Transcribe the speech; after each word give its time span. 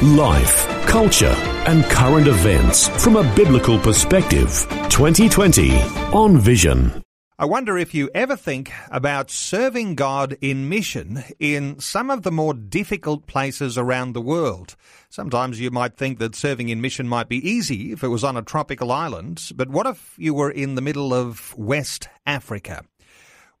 Life, 0.00 0.66
culture, 0.86 1.34
and 1.66 1.84
current 1.84 2.26
events 2.26 2.88
from 3.02 3.16
a 3.16 3.34
biblical 3.36 3.78
perspective. 3.78 4.66
2020 4.88 5.80
on 6.12 6.38
Vision. 6.38 7.02
I 7.38 7.44
wonder 7.44 7.78
if 7.78 7.94
you 7.94 8.10
ever 8.14 8.36
think 8.36 8.72
about 8.90 9.30
serving 9.30 9.94
God 9.94 10.36
in 10.40 10.68
mission 10.68 11.22
in 11.38 11.78
some 11.78 12.10
of 12.10 12.22
the 12.22 12.32
more 12.32 12.54
difficult 12.54 13.26
places 13.26 13.78
around 13.78 14.12
the 14.12 14.20
world. 14.20 14.76
Sometimes 15.08 15.60
you 15.60 15.70
might 15.70 15.96
think 15.96 16.18
that 16.18 16.34
serving 16.34 16.68
in 16.68 16.80
mission 16.80 17.08
might 17.08 17.28
be 17.28 17.48
easy 17.48 17.92
if 17.92 18.02
it 18.02 18.08
was 18.08 18.24
on 18.24 18.36
a 18.36 18.42
tropical 18.42 18.90
island, 18.90 19.50
but 19.54 19.70
what 19.70 19.86
if 19.86 20.14
you 20.18 20.34
were 20.34 20.50
in 20.50 20.74
the 20.74 20.82
middle 20.82 21.14
of 21.14 21.56
West 21.56 22.08
Africa? 22.26 22.84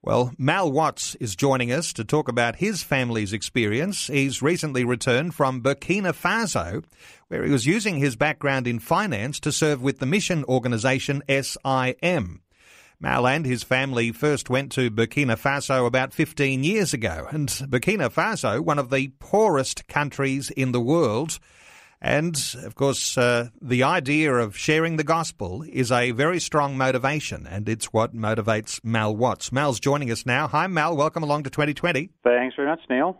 Well, 0.04 0.32
Mal 0.36 0.72
Watts 0.72 1.14
is 1.20 1.36
joining 1.36 1.70
us 1.70 1.92
to 1.92 2.04
talk 2.04 2.26
about 2.26 2.56
his 2.56 2.82
family's 2.82 3.32
experience. 3.32 4.08
He's 4.08 4.42
recently 4.42 4.84
returned 4.84 5.32
from 5.36 5.62
Burkina 5.62 6.12
Faso, 6.12 6.82
where 7.28 7.44
he 7.44 7.52
was 7.52 7.66
using 7.66 7.98
his 7.98 8.16
background 8.16 8.66
in 8.66 8.80
finance 8.80 9.38
to 9.38 9.52
serve 9.52 9.80
with 9.80 10.00
the 10.00 10.06
mission 10.06 10.42
organisation 10.46 11.22
SIM. 11.28 12.42
Mal 12.98 13.26
and 13.28 13.46
his 13.46 13.62
family 13.62 14.10
first 14.10 14.50
went 14.50 14.72
to 14.72 14.90
Burkina 14.90 15.38
Faso 15.38 15.86
about 15.86 16.12
15 16.12 16.64
years 16.64 16.92
ago, 16.92 17.28
and 17.30 17.48
Burkina 17.48 18.12
Faso, 18.12 18.58
one 18.58 18.80
of 18.80 18.90
the 18.90 19.12
poorest 19.20 19.86
countries 19.86 20.50
in 20.50 20.72
the 20.72 20.80
world, 20.80 21.38
and 22.02 22.36
of 22.64 22.74
course, 22.74 23.16
uh, 23.16 23.50
the 23.62 23.84
idea 23.84 24.34
of 24.34 24.56
sharing 24.56 24.96
the 24.96 25.04
gospel 25.04 25.62
is 25.62 25.92
a 25.92 26.10
very 26.10 26.40
strong 26.40 26.76
motivation, 26.76 27.46
and 27.46 27.68
it's 27.68 27.92
what 27.92 28.12
motivates 28.12 28.80
Mal 28.82 29.14
Watts. 29.14 29.52
Mal's 29.52 29.78
joining 29.78 30.10
us 30.10 30.26
now. 30.26 30.48
Hi, 30.48 30.66
Mal. 30.66 30.96
Welcome 30.96 31.22
along 31.22 31.44
to 31.44 31.50
2020. 31.50 32.10
Thanks 32.24 32.56
very 32.56 32.68
much, 32.68 32.80
Neil. 32.90 33.16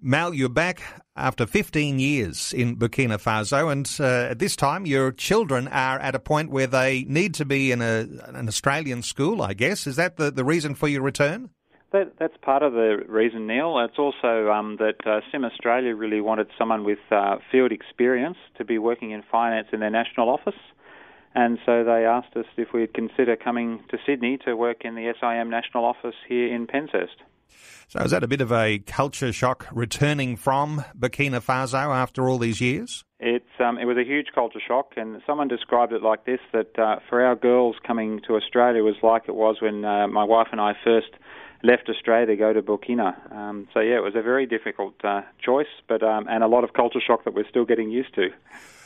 Mal, 0.00 0.32
you're 0.32 0.48
back 0.48 0.80
after 1.14 1.46
15 1.46 1.98
years 1.98 2.54
in 2.54 2.76
Burkina 2.76 3.20
Faso, 3.20 3.70
and 3.70 3.86
uh, 4.00 4.30
at 4.30 4.38
this 4.38 4.56
time, 4.56 4.86
your 4.86 5.12
children 5.12 5.68
are 5.68 5.98
at 5.98 6.14
a 6.14 6.18
point 6.18 6.50
where 6.50 6.66
they 6.66 7.04
need 7.04 7.34
to 7.34 7.44
be 7.44 7.70
in 7.70 7.82
a, 7.82 8.06
an 8.28 8.48
Australian 8.48 9.02
school, 9.02 9.42
I 9.42 9.52
guess. 9.52 9.86
Is 9.86 9.96
that 9.96 10.16
the, 10.16 10.30
the 10.30 10.44
reason 10.44 10.74
for 10.74 10.88
your 10.88 11.02
return? 11.02 11.50
That, 11.92 12.12
that's 12.20 12.36
part 12.40 12.62
of 12.62 12.72
the 12.72 12.98
reason, 13.08 13.48
Neil. 13.48 13.76
It's 13.80 13.98
also 13.98 14.50
um, 14.50 14.76
that 14.78 15.04
uh, 15.04 15.20
SIM 15.32 15.44
Australia 15.44 15.94
really 15.94 16.20
wanted 16.20 16.46
someone 16.56 16.84
with 16.84 17.00
uh, 17.10 17.36
field 17.50 17.72
experience 17.72 18.36
to 18.58 18.64
be 18.64 18.78
working 18.78 19.10
in 19.10 19.22
finance 19.30 19.68
in 19.72 19.80
their 19.80 19.90
national 19.90 20.28
office. 20.28 20.60
And 21.34 21.58
so 21.66 21.84
they 21.84 22.04
asked 22.04 22.36
us 22.36 22.46
if 22.56 22.68
we'd 22.72 22.94
consider 22.94 23.36
coming 23.36 23.82
to 23.90 23.98
Sydney 24.06 24.38
to 24.44 24.54
work 24.54 24.84
in 24.84 24.94
the 24.94 25.12
SIM 25.20 25.50
national 25.50 25.84
office 25.84 26.14
here 26.28 26.54
in 26.54 26.66
Penshurst. 26.66 27.18
So 27.88 28.00
is 28.00 28.12
that 28.12 28.22
a 28.22 28.28
bit 28.28 28.40
of 28.40 28.52
a 28.52 28.78
culture 28.78 29.32
shock 29.32 29.66
returning 29.72 30.36
from 30.36 30.84
Burkina 30.96 31.44
Faso 31.44 31.92
after 31.92 32.28
all 32.28 32.38
these 32.38 32.60
years? 32.60 33.04
It's 33.18 33.44
um, 33.58 33.78
it 33.78 33.84
was 33.84 33.96
a 33.96 34.04
huge 34.04 34.28
culture 34.32 34.60
shock, 34.66 34.92
and 34.96 35.20
someone 35.26 35.48
described 35.48 35.92
it 35.92 36.00
like 36.00 36.24
this: 36.24 36.38
that 36.52 36.78
uh, 36.78 37.00
for 37.08 37.22
our 37.22 37.34
girls 37.34 37.76
coming 37.84 38.20
to 38.28 38.36
Australia 38.36 38.84
was 38.84 38.94
like 39.02 39.24
it 39.26 39.34
was 39.34 39.56
when 39.60 39.84
uh, 39.84 40.06
my 40.06 40.22
wife 40.24 40.48
and 40.52 40.60
I 40.60 40.74
first 40.84 41.10
left 41.62 41.88
Australia 41.88 42.26
to 42.26 42.36
go 42.36 42.52
to 42.52 42.62
Burkina. 42.62 43.32
Um, 43.34 43.68
so 43.74 43.80
yeah, 43.80 43.96
it 43.96 44.02
was 44.02 44.14
a 44.14 44.22
very 44.22 44.46
difficult 44.46 44.94
uh, 45.04 45.22
choice, 45.44 45.66
but 45.88 46.02
um, 46.02 46.26
and 46.28 46.42
a 46.42 46.46
lot 46.46 46.64
of 46.64 46.72
culture 46.72 47.00
shock 47.06 47.24
that 47.24 47.34
we're 47.34 47.48
still 47.48 47.64
getting 47.64 47.90
used 47.90 48.14
to. 48.14 48.30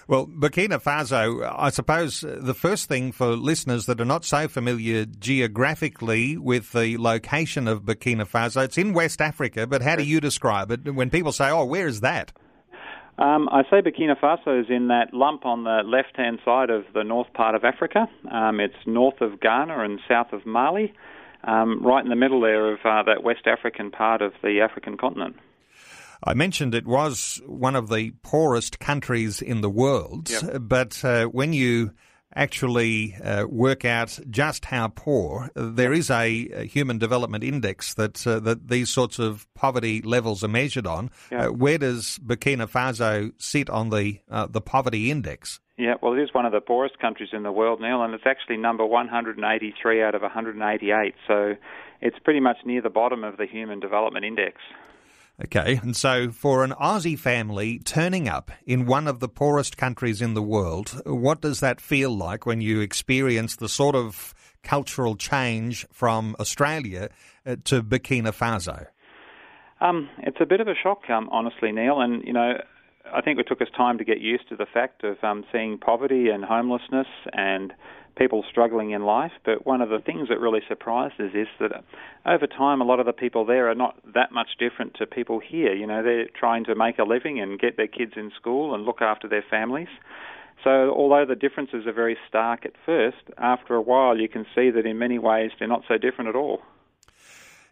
Well, 0.07 0.27
Burkina 0.27 0.83
Faso, 0.83 1.51
I 1.57 1.71
suppose 1.71 2.21
the 2.21 2.53
first 2.53 2.89
thing 2.89 3.11
for 3.11 3.29
listeners 3.37 3.87
that 3.87 4.03
are 4.03 4.05
not 4.05 4.27
so 4.27 4.49
familiar 4.49 5.07
geographically 5.07 6.37
with 6.37 6.73
the 6.73 6.99
location 6.99 7.67
of 7.67 7.85
Burkina 7.85 8.29
Faso, 8.29 8.65
it's 8.65 8.77
in 8.77 8.93
West 8.93 9.23
Africa, 9.23 9.67
but 9.67 9.81
how 9.81 9.97
do 9.97 10.03
you 10.03 10.21
describe 10.21 10.71
it 10.71 10.95
when 10.95 11.09
people 11.09 11.33
say, 11.33 11.49
oh, 11.49 11.65
where 11.65 11.87
is 11.87 12.01
that? 12.03 12.33
Um, 13.17 13.49
I 13.51 13.63
say 13.71 13.81
Burkina 13.81 14.19
Faso 14.21 14.61
is 14.61 14.67
in 14.69 14.89
that 14.89 15.15
lump 15.15 15.47
on 15.47 15.65
the 15.65 15.83
left 15.87 16.17
hand 16.17 16.41
side 16.45 16.69
of 16.69 16.85
the 16.93 17.05
north 17.05 17.33
part 17.33 17.55
of 17.55 17.65
Africa. 17.65 18.07
Um, 18.31 18.61
it's 18.61 18.75
north 18.87 19.23
of 19.23 19.41
Ghana 19.41 19.85
and 19.85 20.01
south 20.07 20.35
of 20.35 20.45
Mali 20.45 20.93
um, 21.47 21.83
right 21.83 22.03
in 22.03 22.11
the 22.11 22.17
middle 22.17 22.41
there 22.41 22.73
of 22.73 22.81
uh, 22.85 23.03
that 23.05 23.23
West 23.23 23.47
African 23.47 23.91
part 23.91 24.23
of 24.23 24.33
the 24.43 24.61
African 24.61 24.97
continent. 24.97 25.37
I 26.23 26.35
mentioned 26.35 26.75
it 26.75 26.87
was 26.87 27.43
one 27.47 27.77
of 27.77 27.91
the 27.91 28.13
poorest 28.23 28.79
countries 28.79 29.43
in 29.43 29.61
the 29.61 29.69
world, 29.69 30.31
yep. 30.31 30.57
but 30.61 31.05
uh, 31.05 31.27
when 31.27 31.53
you 31.53 31.93
actually 32.35 33.15
uh, 33.17 33.47
work 33.47 33.85
out 33.85 34.19
just 34.29 34.65
how 34.65 34.89
poor, 34.89 35.51
there 35.55 35.93
is 35.93 36.11
a, 36.11 36.49
a 36.55 36.65
human 36.65 36.99
development 36.99 37.45
index 37.45 37.95
that 37.95 38.27
uh, 38.27 38.41
that 38.41 38.69
these 38.69 38.91
sorts 38.91 39.19
of 39.19 39.47
poverty 39.55 40.03
levels 40.03 40.43
are 40.43 40.49
measured 40.49 40.87
on. 40.87 41.11
Uh, 41.31 41.49
where 41.49 41.79
does 41.79 42.19
Burkina 42.25 42.69
Faso 42.69 43.33
sit 43.39 43.71
on 43.71 43.91
the 43.91 44.21
uh, 44.31 44.47
the 44.47 44.61
poverty 44.61 45.11
index? 45.11 45.61
Yeah, 45.77 45.95
well, 46.01 46.13
it 46.13 46.23
is 46.23 46.33
one 46.33 46.47
of 46.47 46.53
the 46.53 46.61
poorest 46.61 47.01
countries 47.01 47.31
in 47.33 47.43
the 47.43 47.51
world, 47.51 47.81
Neil, 47.81 48.03
and 48.03 48.15
it's 48.15 48.27
actually 48.27 48.59
number 48.59 48.87
183 48.87 50.03
out 50.03 50.15
of 50.15 50.23
188. 50.23 51.15
So 51.27 51.55
it's 52.01 52.19
pretty 52.21 52.41
much 52.41 52.59
near 52.65 52.81
the 52.81 52.91
bottom 52.91 53.25
of 53.25 53.39
the 53.39 53.47
Human 53.47 53.81
Development 53.81 54.25
Index. 54.25 54.59
Okay, 55.43 55.81
and 55.83 55.97
so 55.97 56.31
for 56.31 56.63
an 56.63 56.71
Aussie 56.81 57.19
family 57.19 57.81
turning 57.81 58.29
up 58.29 58.53
in 58.67 58.87
one 58.87 59.09
of 59.09 59.19
the 59.19 59.29
poorest 59.29 59.77
countries 59.77 60.23
in 60.23 60.35
the 60.35 60.43
world, 60.43 61.03
what 61.07 61.41
does 61.41 61.59
that 61.59 61.81
feel 61.81 62.17
like 62.17 62.47
when 62.47 62.61
you 62.61 62.81
experience 62.81 63.57
the 63.57 63.69
sort 63.69 63.97
of 63.97 64.33
cultural 64.63 65.17
change 65.17 65.87
from 65.91 66.37
Australia 66.39 67.09
uh, 67.45 67.57
to 67.65 67.83
Burkina 67.83 68.33
Faso? 68.33 68.87
Um, 69.81 70.09
it's 70.19 70.39
a 70.41 70.47
bit 70.47 70.61
of 70.61 70.69
a 70.69 70.75
shock, 70.81 71.11
um, 71.11 71.29
honestly, 71.33 71.73
Neil, 71.73 72.01
and 72.01 72.23
you 72.25 72.33
know 72.33 72.55
I 73.13 73.21
think 73.21 73.39
it 73.39 73.47
took 73.49 73.61
us 73.61 73.69
time 73.77 73.99
to 73.99 74.05
get 74.05 74.21
used 74.21 74.49
to 74.49 74.57
the 74.57 74.67
fact 74.67 75.05
of 75.05 75.23
um, 75.23 75.45
seeing 75.53 75.79
poverty 75.79 76.29
and 76.29 76.45
homelessness 76.45 77.07
and 77.33 77.73
people 78.17 78.45
struggling 78.49 78.93
in 78.93 79.05
life. 79.05 79.33
But 79.45 79.67
one 79.67 79.83
of 79.83 79.89
the 79.89 79.99
things 79.99 80.29
that 80.29 80.41
really 80.41 80.61
surprised 80.69 81.21
us 81.21 81.33
is 81.35 81.49
that 81.61 81.73
uh, 81.73 81.81
over 82.27 82.47
time, 82.47 82.81
a 82.81 82.85
lot 82.85 83.01
of 83.01 83.07
the 83.07 83.13
people 83.13 83.45
there 83.45 83.69
are 83.71 83.75
not 83.75 83.97
that 84.15 84.33
much 84.33 84.51
different 84.59 84.95
to 84.95 85.07
people 85.07 85.41
here. 85.41 85.75
You 85.75 85.87
know, 85.87 86.03
they're 86.03 86.29
trying 86.39 86.65
to 86.65 86.75
make 86.75 86.99
a 86.99 87.05
living 87.05 87.41
and 87.41 87.59
get 87.59 87.77
their 87.77 87.89
kids 87.89 88.13
in 88.17 88.31
school 88.37 88.75
and 88.75 88.85
look 88.85 89.03
after 89.03 89.29
their 89.29 89.45
families. 89.51 89.89
So, 90.63 90.95
although 90.95 91.27
the 91.27 91.35
differences 91.35 91.87
are 91.87 91.93
very 91.93 92.17
stark 92.29 92.65
at 92.65 92.73
first, 92.87 93.19
after 93.37 93.75
a 93.75 93.83
while 93.83 94.17
you 94.17 94.29
can 94.29 94.47
see 94.55 94.71
that 94.71 94.87
in 94.87 94.99
many 94.99 95.19
ways 95.19 95.51
they're 95.59 95.69
not 95.69 95.83
so 95.87 95.99
different 95.99 96.29
at 96.29 96.37
all. 96.37 96.63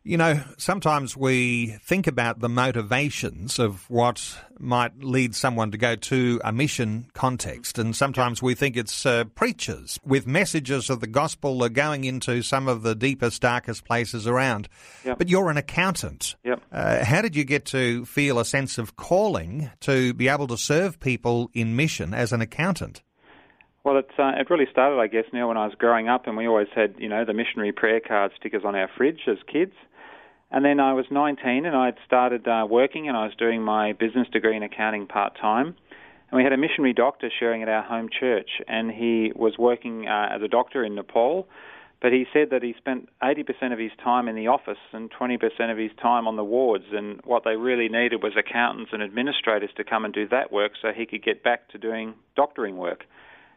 You 0.05 0.17
know, 0.17 0.43
sometimes 0.59 1.17
we 1.17 1.79
think 1.85 2.09
about 2.09 2.41
the 2.41 2.49
motivations 2.49 3.61
of 3.61 3.89
what 3.89 4.37
might 4.59 4.99
lead 4.99 5.37
someone 5.37 5.71
to 5.71 5.79
go 5.79 5.95
to 5.95 6.41
a 6.43 6.51
mission 6.51 7.07
context, 7.15 7.79
and 7.79 7.95
sometimes 7.95 8.43
we 8.43 8.57
think 8.57 8.77
it's 8.77 9.07
uh, 9.07 9.23
preachers 9.37 10.01
with 10.05 10.27
messages 10.27 10.91
of 10.91 10.99
the 10.99 11.07
gospel 11.07 11.63
are 11.63 11.69
going 11.69 12.03
into 12.03 12.43
some 12.43 12.67
of 12.67 12.83
the 12.83 12.97
deepest, 12.97 13.43
darkest 13.43 13.85
places 13.85 14.27
around. 14.27 14.69
Yep. 15.05 15.19
But 15.19 15.29
you're 15.29 15.51
an 15.51 15.57
accountant. 15.57 16.35
Yep. 16.43 16.61
Uh, 16.73 17.05
how 17.05 17.23
did 17.23 17.37
you 17.37 17.45
get 17.45 17.65
to 17.67 18.05
feel 18.05 18.41
a 18.41 18.45
sense 18.45 18.79
of 18.79 18.97
calling 18.97 19.71
to 19.83 20.15
be 20.15 20.27
able 20.27 20.49
to 20.49 20.59
serve 20.59 20.99
people 20.99 21.49
in 21.55 21.77
mission 21.77 22.13
as 22.13 22.33
an 22.33 22.41
accountant? 22.41 23.03
Well, 23.85 23.99
it 23.99 24.11
uh, 24.19 24.33
it 24.37 24.51
really 24.51 24.67
started, 24.69 24.99
I 24.99 25.07
guess, 25.07 25.25
now 25.33 25.47
when 25.47 25.57
I 25.57 25.67
was 25.67 25.75
growing 25.77 26.09
up, 26.09 26.27
and 26.27 26.37
we 26.37 26.49
always 26.49 26.69
had, 26.75 26.97
you 26.99 27.09
know, 27.09 27.25
the 27.25 27.35
missionary 27.35 27.71
prayer 27.71 28.01
card 28.01 28.33
stickers 28.37 28.63
on 28.65 28.75
our 28.75 28.89
fridge 28.97 29.21
as 29.29 29.39
kids. 29.47 29.75
And 30.53 30.63
then 30.65 30.81
I 30.81 30.93
was 30.93 31.07
19 31.11 31.65
and 31.65 31.75
I'd 31.75 31.97
started 32.07 32.47
uh, 32.47 32.67
working 32.69 33.09
and 33.09 33.17
I 33.17 33.25
was 33.25 33.35
doing 33.39 33.63
my 33.63 33.95
business 33.95 34.29
degree 34.31 34.55
in 34.55 34.63
accounting 34.63 35.07
part 35.07 35.35
time. 35.41 35.75
And 36.31 36.37
we 36.37 36.45
had 36.45 36.53
a 36.53 36.59
missionary 36.59 36.93
doctor 36.93 37.31
sharing 37.41 37.63
at 37.63 37.69
our 37.69 37.83
home 37.83 38.09
church, 38.09 38.49
and 38.67 38.91
he 38.91 39.33
was 39.35 39.59
working 39.59 40.09
uh, 40.09 40.29
as 40.35 40.41
a 40.43 40.49
doctor 40.49 40.83
in 40.83 40.95
Nepal. 40.95 41.47
But 42.01 42.13
he 42.13 42.25
said 42.33 42.49
that 42.51 42.63
he 42.63 42.75
spent 42.79 43.09
80% 43.23 43.73
of 43.73 43.79
his 43.79 43.93
time 44.03 44.29
in 44.29 44.35
the 44.35 44.49
office 44.49 44.79
and 44.93 45.11
20% 45.11 45.39
of 45.71 45.79
his 45.79 45.91
time 46.01 46.27
on 46.27 46.37
the 46.37 46.45
wards. 46.45 46.87
And 46.93 47.21
what 47.25 47.45
they 47.45 47.57
really 47.57 47.89
needed 47.89 48.23
was 48.23 48.33
accountants 48.37 48.93
and 48.93 49.03
administrators 49.03 49.71
to 49.77 49.85
come 49.85 50.05
and 50.05 50.13
do 50.13 50.27
that 50.29 50.53
work 50.53 50.73
so 50.81 50.89
he 50.95 51.07
could 51.07 51.23
get 51.23 51.45
back 51.45 51.69
to 51.69 51.79
doing 51.79 52.15
doctoring 52.35 52.77
work. 52.77 53.05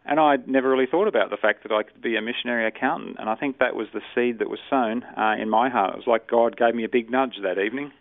And 0.06 0.20
I'd 0.20 0.48
never 0.48 0.70
really 0.70 0.86
thought 0.86 1.08
about 1.08 1.32
the 1.32 1.38
fact 1.38 1.64
that 1.64 1.72
I 1.72 1.84
could 1.84 2.02
be 2.02 2.16
a 2.16 2.22
missionary 2.22 2.68
accountant. 2.68 3.18
And 3.20 3.30
I 3.30 3.36
think 3.36 3.58
that 3.58 3.76
was 3.76 3.88
the 3.94 4.02
seed 4.14 4.40
that 4.40 4.50
was 4.50 4.60
sown 4.70 5.04
uh, 5.18 5.36
in 5.42 5.50
my 5.50 5.70
heart. 5.70 5.96
It 5.96 5.98
was 5.98 6.08
like 6.08 6.28
God 6.28 6.58
gave 6.58 6.76
me 6.76 6.84
a 6.84 6.90
big 6.90 7.10
nudge 7.10 7.36
that 7.42 7.60
evening. 7.60 7.92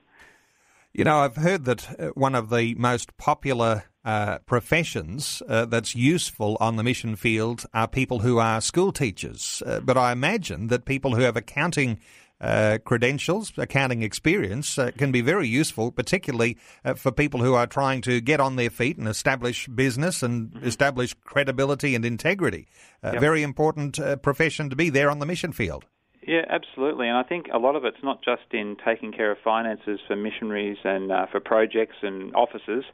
You 0.92 1.04
know, 1.04 1.18
I've 1.18 1.36
heard 1.36 1.64
that 1.64 1.98
uh, 1.98 2.08
one 2.10 2.36
of 2.36 2.50
the 2.50 2.74
most 2.76 3.16
popular 3.16 3.84
uh, 4.04 4.38
professions 4.40 5.42
uh, 5.48 5.64
that's 5.64 5.96
useful 5.96 6.56
on 6.60 6.76
the 6.76 6.84
mission 6.84 7.16
field 7.16 7.64
are 7.72 7.88
people 7.88 8.20
who 8.20 8.38
are 8.38 8.60
school 8.60 8.92
teachers. 8.92 9.62
Uh, 9.66 9.80
but 9.80 9.96
I 9.96 10.12
imagine 10.12 10.68
that 10.68 10.84
people 10.84 11.16
who 11.16 11.22
have 11.22 11.36
accounting 11.36 11.98
uh, 12.44 12.79
credentials, 12.85 13.52
accounting 13.56 14.02
experience, 14.02 14.79
uh, 14.79 14.91
can 14.99 15.11
be 15.11 15.20
very 15.20 15.49
useful, 15.49 15.91
particularly 15.91 16.56
uh, 16.85 16.94
for 16.94 17.11
people 17.11 17.41
who 17.41 17.55
are 17.55 17.67
trying 17.67 18.00
to 18.02 18.20
get 18.20 18.41
on 18.41 18.56
their 18.56 18.70
feet 18.70 18.99
and 18.99 19.08
establish 19.08 19.67
business 19.69 20.23
and 20.23 20.50
mm-hmm. 20.50 20.67
establish 20.67 21.14
credibility 21.25 21.94
and 21.94 22.05
integrity. 22.05 22.67
Yep. 23.02 23.20
Very 23.20 23.43
important 23.43 23.99
profession 24.23 24.70
to 24.70 24.76
be 24.76 24.91
there 24.91 25.11
on 25.11 25.19
the 25.19 25.26
mission 25.26 25.52
field. 25.52 25.85
Yeah, 26.26 26.44
absolutely. 26.49 27.08
And 27.08 27.17
I 27.17 27.23
think 27.23 27.46
a 27.52 27.58
lot 27.58 27.76
of 27.76 27.85
it's 27.85 28.02
not 28.02 28.23
just 28.25 28.43
in 28.52 28.76
taking 28.85 29.12
care 29.12 29.31
of 29.31 29.38
finances 29.44 30.00
for 30.06 30.17
missionaries 30.17 30.79
and 30.85 31.12
uh, 31.12 31.26
for 31.31 31.41
projects 31.41 31.96
and 32.02 32.35
offices, 32.35 32.85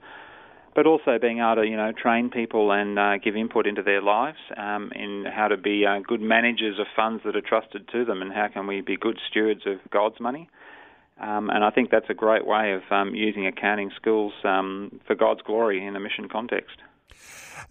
but 0.74 0.86
also 0.86 1.18
being 1.20 1.38
able 1.38 1.56
to, 1.56 1.66
you 1.66 1.76
know, 1.76 1.92
train 1.92 2.30
people 2.30 2.70
and 2.72 2.98
uh, 2.98 3.18
give 3.18 3.36
input 3.36 3.66
into 3.66 3.82
their 3.82 4.02
lives 4.02 4.38
um, 4.56 4.92
in 4.94 5.24
how 5.26 5.48
to 5.48 5.56
be 5.56 5.84
uh, 5.84 5.98
good 6.06 6.20
managers 6.20 6.78
of 6.78 6.86
funds 6.94 7.22
that 7.24 7.36
are 7.36 7.40
trusted 7.40 7.88
to 7.88 8.04
them 8.04 8.22
and 8.22 8.32
how 8.32 8.48
can 8.48 8.66
we 8.66 8.80
be 8.80 8.96
good 8.96 9.18
stewards 9.28 9.62
of 9.66 9.78
God's 9.90 10.20
money. 10.20 10.48
Um, 11.20 11.50
and 11.50 11.64
I 11.64 11.70
think 11.70 11.90
that's 11.90 12.08
a 12.08 12.14
great 12.14 12.46
way 12.46 12.72
of 12.72 12.82
um, 12.90 13.14
using 13.14 13.46
accounting 13.46 13.90
skills 13.96 14.32
um, 14.44 15.00
for 15.06 15.14
God's 15.14 15.42
glory 15.42 15.84
in 15.84 15.94
a 15.96 16.00
mission 16.00 16.28
context. 16.28 16.76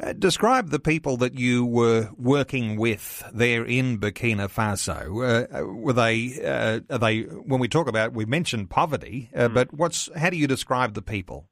Uh, 0.02 0.13
describe 0.13 0.69
the 0.69 0.80
people 0.80 1.18
that 1.18 1.38
you 1.38 1.66
were 1.66 2.10
working 2.18 2.78
with 2.78 3.24
there 3.34 3.66
in 3.66 3.98
Burkina 3.98 4.48
Faso. 4.48 5.24
Uh, 5.24 5.57
uh 5.57 5.66
were 5.66 5.94
they? 5.94 6.40
Uh, 6.42 6.80
are 6.90 7.00
they? 7.00 7.22
When 7.22 7.60
we 7.60 7.68
talk 7.68 7.88
about, 7.88 8.13
we 8.13 8.25
mentioned 8.25 8.69
poverty, 8.69 9.30
mm. 9.36 9.54
but 9.54 9.74
what's? 9.74 10.10
How 10.16 10.30
do 10.30 10.38
you 10.38 10.48
describe 10.48 10.94
the 10.94 11.02
people? 11.02 11.49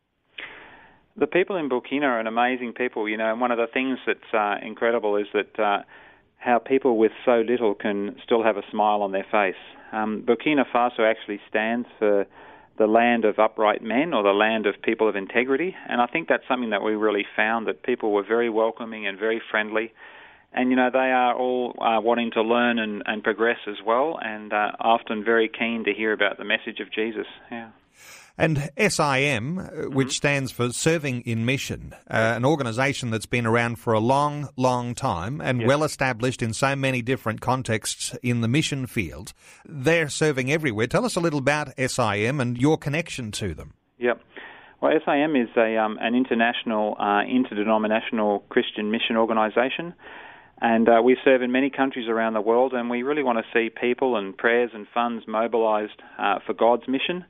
The 1.18 1.28
people 1.28 1.56
in 1.56 1.68
Burkina 1.68 2.04
are 2.04 2.20
an 2.20 2.28
amazing 2.28 2.74
people, 2.74 3.10
you 3.10 3.18
know. 3.18 3.32
And 3.32 3.42
one 3.42 3.52
of 3.52 3.58
the 3.58 3.68
things 3.74 3.98
that's 4.06 4.34
uh, 4.34 4.56
incredible 4.66 5.16
is 5.16 5.26
that 5.34 5.86
how 6.38 6.60
people 6.60 6.98
with 6.98 7.12
so 7.26 7.44
little 7.48 7.74
can 7.74 8.16
still 8.24 8.44
have 8.44 8.58
a 8.58 8.64
smile 8.72 9.02
on 9.02 9.12
their 9.12 9.26
face. 9.32 9.60
Um, 9.92 10.24
Burkina 10.26 10.64
Faso 10.74 11.00
actually 11.00 11.40
stands 11.50 11.88
for 12.00 12.26
the 12.78 12.88
land 12.88 13.26
of 13.26 13.40
upright 13.40 13.82
men 13.82 14.14
or 14.14 14.24
the 14.24 14.30
land 14.30 14.66
of 14.68 14.76
people 14.84 15.10
of 15.10 15.16
integrity. 15.16 15.76
And 15.90 16.00
I 16.00 16.06
think 16.06 16.28
that's 16.28 16.44
something 16.48 16.70
that 16.70 16.84
we 16.84 16.94
really 16.94 17.26
found 17.36 17.68
that 17.68 17.84
people 17.84 18.12
were 18.12 18.24
very 18.24 18.50
welcoming 18.50 19.08
and 19.08 19.18
very 19.18 19.42
friendly. 19.50 19.94
And, 20.54 20.70
you 20.70 20.76
know, 20.76 20.90
they 20.92 21.00
are 21.12 21.36
all 21.36 21.74
uh, 21.82 22.00
wanting 22.00 22.32
to 22.32 22.42
learn 22.42 22.80
and, 22.80 23.04
and 23.06 23.24
progress 23.24 23.58
as 23.68 23.78
well 23.86 24.20
and 24.22 24.54
uh, 24.54 24.72
often 24.80 25.24
very 25.24 25.50
keen 25.50 25.84
to 25.86 25.94
hear 25.94 26.14
about 26.14 26.38
the 26.38 26.46
message 26.46 26.80
of 26.80 26.92
Jesus. 26.92 27.28
Yeah. 27.52 27.70
And 28.38 28.70
SIM, 28.78 29.58
uh, 29.58 29.90
which 29.90 30.10
mm-hmm. 30.10 30.12
stands 30.12 30.52
for 30.52 30.72
Serving 30.72 31.22
in 31.22 31.46
Mission, 31.46 31.96
uh, 32.10 32.34
an 32.36 32.46
organisation 32.46 33.10
that's 33.10 33.26
been 33.26 33.48
around 33.48 33.80
for 33.80 33.94
a 33.94 34.00
long, 34.00 34.50
long 34.56 34.94
time 34.94 35.42
and 35.42 35.66
well 35.66 35.84
established 35.84 36.44
in 36.44 36.54
so 36.54 36.76
many 36.76 37.02
different 37.02 37.42
contexts 37.42 38.16
in 38.22 38.42
the 38.42 38.48
mission 38.48 38.86
field. 38.86 39.34
They're 39.66 40.10
serving 40.10 40.52
everywhere. 40.52 40.86
Tell 40.86 41.06
us 41.06 41.16
a 41.16 41.20
little 41.20 41.40
about 41.40 41.70
SIM 41.80 42.40
and 42.40 42.58
your 42.58 42.78
connection 42.78 43.32
to 43.34 43.56
them. 43.56 43.74
Yep. 43.98 44.22
Well, 44.82 44.92
SIM 45.04 45.36
is 45.36 45.50
a, 45.58 45.78
um, 45.78 45.98
an 46.00 46.14
international, 46.14 46.96
uh, 47.00 47.24
interdenominational 47.24 48.44
Christian 48.50 48.92
mission 48.92 49.18
organisation. 49.18 49.96
And 50.62 50.88
uh, 50.90 51.02
we 51.04 51.18
serve 51.24 51.42
in 51.42 51.52
many 51.52 51.70
countries 51.70 52.08
around 52.08 52.34
the 52.34 52.42
world, 52.42 52.74
and 52.74 52.90
we 52.90 53.04
really 53.04 53.22
want 53.22 53.38
to 53.38 53.46
see 53.54 53.70
people 53.70 54.18
and 54.18 54.36
prayers 54.36 54.72
and 54.74 54.88
funds 54.92 55.26
mobilised 55.28 56.02
uh, 56.18 56.40
for 56.46 56.54
God's 56.54 56.88
mission. 56.88 57.26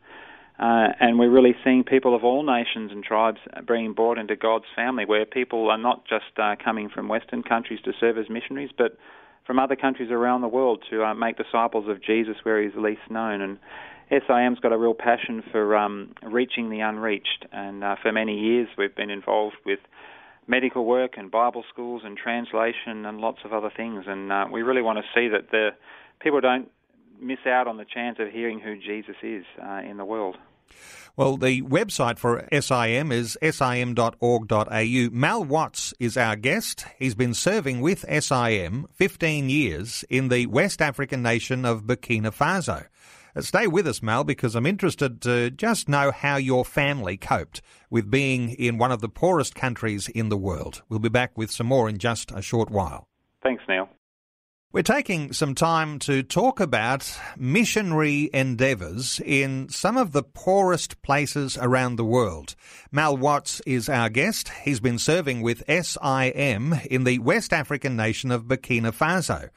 Uh, 0.59 0.87
and 0.99 1.19
we're 1.19 1.29
really 1.29 1.55
seeing 1.63 1.83
people 1.83 2.15
of 2.15 2.23
all 2.23 2.43
nations 2.43 2.91
and 2.91 3.03
tribes 3.03 3.37
being 3.67 3.93
brought 3.93 4.17
into 4.17 4.35
God's 4.35 4.65
family, 4.75 5.05
where 5.05 5.25
people 5.25 5.69
are 5.69 5.77
not 5.77 6.05
just 6.07 6.37
uh, 6.37 6.55
coming 6.63 6.89
from 6.89 7.07
Western 7.07 7.43
countries 7.43 7.79
to 7.85 7.93
serve 7.99 8.17
as 8.17 8.25
missionaries, 8.29 8.71
but 8.75 8.97
from 9.45 9.59
other 9.59 9.75
countries 9.75 10.09
around 10.11 10.41
the 10.41 10.47
world 10.47 10.83
to 10.89 11.03
uh, 11.03 11.13
make 11.13 11.37
disciples 11.37 11.87
of 11.87 12.03
Jesus 12.03 12.35
where 12.43 12.61
he's 12.61 12.75
least 12.75 13.01
known. 13.09 13.41
And 13.41 13.59
SIM's 14.09 14.59
got 14.59 14.71
a 14.71 14.77
real 14.77 14.95
passion 14.95 15.43
for 15.51 15.75
um, 15.75 16.13
reaching 16.23 16.69
the 16.69 16.79
unreached, 16.79 17.45
and 17.51 17.83
uh, 17.83 17.95
for 18.01 18.11
many 18.11 18.39
years 18.39 18.67
we've 18.77 18.95
been 18.95 19.09
involved 19.09 19.57
with 19.65 19.79
medical 20.47 20.85
work 20.85 21.13
and 21.17 21.29
Bible 21.29 21.63
schools 21.71 22.01
and 22.05 22.17
translation 22.17 23.05
and 23.05 23.19
lots 23.19 23.39
of 23.45 23.53
other 23.53 23.69
things. 23.75 24.05
And 24.07 24.31
uh, 24.31 24.45
we 24.51 24.61
really 24.63 24.81
want 24.81 24.97
to 24.97 25.03
see 25.13 25.27
that 25.27 25.51
the 25.51 25.69
people 26.19 26.41
don't 26.41 26.69
miss 27.21 27.39
out 27.45 27.67
on 27.67 27.77
the 27.77 27.85
chance 27.85 28.17
of 28.19 28.29
hearing 28.29 28.59
who 28.59 28.75
Jesus 28.77 29.15
is 29.21 29.43
uh, 29.61 29.81
in 29.87 29.97
the 29.97 30.05
world. 30.05 30.37
Well, 31.15 31.37
the 31.37 31.63
website 31.63 32.19
for 32.19 32.47
SIM 32.51 33.11
is 33.11 33.37
sim.org.au. 33.41 35.09
Mal 35.11 35.43
Watts 35.43 35.93
is 35.99 36.15
our 36.15 36.35
guest. 36.35 36.85
He's 36.99 37.15
been 37.15 37.33
serving 37.33 37.81
with 37.81 38.05
SIM 38.07 38.87
15 38.93 39.49
years 39.49 40.05
in 40.09 40.29
the 40.29 40.45
West 40.45 40.79
African 40.79 41.23
nation 41.23 41.65
of 41.65 41.83
Burkina 41.85 42.31
Faso. 42.31 42.85
Uh, 43.35 43.41
stay 43.41 43.67
with 43.67 43.87
us, 43.87 44.01
Mal, 44.01 44.23
because 44.23 44.55
I'm 44.55 44.65
interested 44.65 45.21
to 45.21 45.49
just 45.49 45.89
know 45.89 46.11
how 46.11 46.37
your 46.37 46.63
family 46.63 47.17
coped 47.17 47.61
with 47.89 48.11
being 48.11 48.51
in 48.51 48.77
one 48.77 48.91
of 48.91 49.01
the 49.01 49.09
poorest 49.09 49.55
countries 49.55 50.09
in 50.09 50.29
the 50.29 50.37
world. 50.37 50.83
We'll 50.89 50.99
be 50.99 51.09
back 51.09 51.37
with 51.37 51.51
some 51.51 51.67
more 51.67 51.89
in 51.89 51.97
just 51.97 52.31
a 52.31 52.41
short 52.41 52.69
while. 52.69 53.07
Thanks, 53.41 53.63
Neil. 53.67 53.89
We're 54.73 54.83
taking 54.83 55.31
some 55.31 55.55
time 55.55 55.97
to 55.99 56.23
talk 56.23 56.59
about 56.59 57.17
missionary 57.37 58.29
endeavours 58.33 59.21
in 59.23 59.69
some 59.69 59.95
of 59.95 60.11
the 60.11 60.23
poorest 60.23 61.01
places 61.01 61.57
around 61.57 61.95
the 61.95 62.03
world. 62.03 62.53
Mal 62.91 63.15
Watts 63.15 63.61
is 63.65 63.87
our 63.87 64.09
guest. 64.09 64.49
He's 64.65 64.81
been 64.81 64.99
serving 64.99 65.41
with 65.41 65.63
SIM 65.69 66.75
in 66.91 67.05
the 67.05 67.19
West 67.19 67.53
African 67.53 67.95
nation 67.95 68.29
of 68.29 68.43
Burkina 68.43 68.91
Faso 68.91 69.51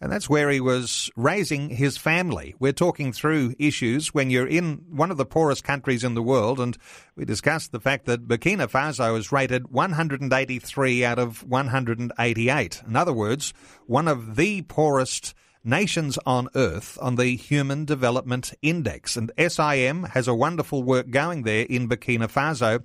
and 0.00 0.12
that's 0.12 0.28
where 0.28 0.50
he 0.50 0.60
was 0.60 1.10
raising 1.16 1.70
his 1.70 1.96
family. 1.96 2.54
We're 2.58 2.72
talking 2.72 3.12
through 3.12 3.54
issues 3.58 4.12
when 4.14 4.30
you're 4.30 4.46
in 4.46 4.84
one 4.90 5.10
of 5.10 5.16
the 5.16 5.24
poorest 5.24 5.64
countries 5.64 6.04
in 6.04 6.14
the 6.14 6.22
world, 6.22 6.60
and 6.60 6.76
we 7.16 7.24
discussed 7.24 7.72
the 7.72 7.80
fact 7.80 8.06
that 8.06 8.28
Burkina 8.28 8.68
Faso 8.68 9.16
is 9.18 9.32
rated 9.32 9.68
183 9.68 11.04
out 11.04 11.18
of 11.18 11.42
188. 11.44 12.82
In 12.86 12.96
other 12.96 13.12
words, 13.12 13.52
one 13.86 14.08
of 14.08 14.36
the 14.36 14.62
poorest 14.62 15.34
nations 15.66 16.18
on 16.24 16.48
earth 16.54 16.96
on 17.02 17.16
the 17.16 17.36
Human 17.36 17.84
Development 17.84 18.52
Index. 18.62 19.16
And 19.16 19.32
SIM 19.36 20.04
has 20.04 20.28
a 20.28 20.34
wonderful 20.34 20.82
work 20.82 21.10
going 21.10 21.42
there 21.42 21.66
in 21.68 21.88
Burkina 21.88 22.30
Faso. 22.30 22.82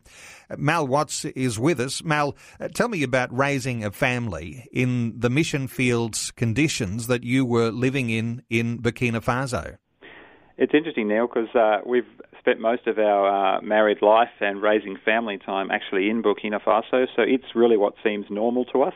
Mal 0.57 0.87
Watts 0.87 1.25
is 1.25 1.59
with 1.59 1.79
us. 1.79 2.03
Mal, 2.03 2.35
uh, 2.59 2.67
tell 2.67 2.89
me 2.89 3.03
about 3.03 3.35
raising 3.35 3.85
a 3.85 3.91
family 3.91 4.67
in 4.71 5.19
the 5.19 5.29
mission 5.29 5.67
field's 5.67 6.31
conditions 6.31 7.07
that 7.07 7.23
you 7.23 7.45
were 7.45 7.69
living 7.69 8.09
in 8.09 8.43
in 8.49 8.79
Burkina 8.79 9.23
Faso. 9.23 9.77
It's 10.57 10.73
interesting, 10.73 11.07
Neil, 11.07 11.27
because 11.27 11.55
uh, 11.55 11.79
we've 11.85 12.05
spent 12.39 12.59
most 12.59 12.87
of 12.87 12.99
our 12.99 13.57
uh, 13.57 13.61
married 13.61 14.01
life 14.01 14.29
and 14.39 14.61
raising 14.61 14.97
family 15.05 15.37
time 15.37 15.71
actually 15.71 16.09
in 16.09 16.21
Burkina 16.21 16.61
Faso, 16.61 17.07
so 17.15 17.21
it's 17.21 17.55
really 17.55 17.77
what 17.77 17.93
seems 18.03 18.25
normal 18.29 18.65
to 18.65 18.81
us. 18.83 18.93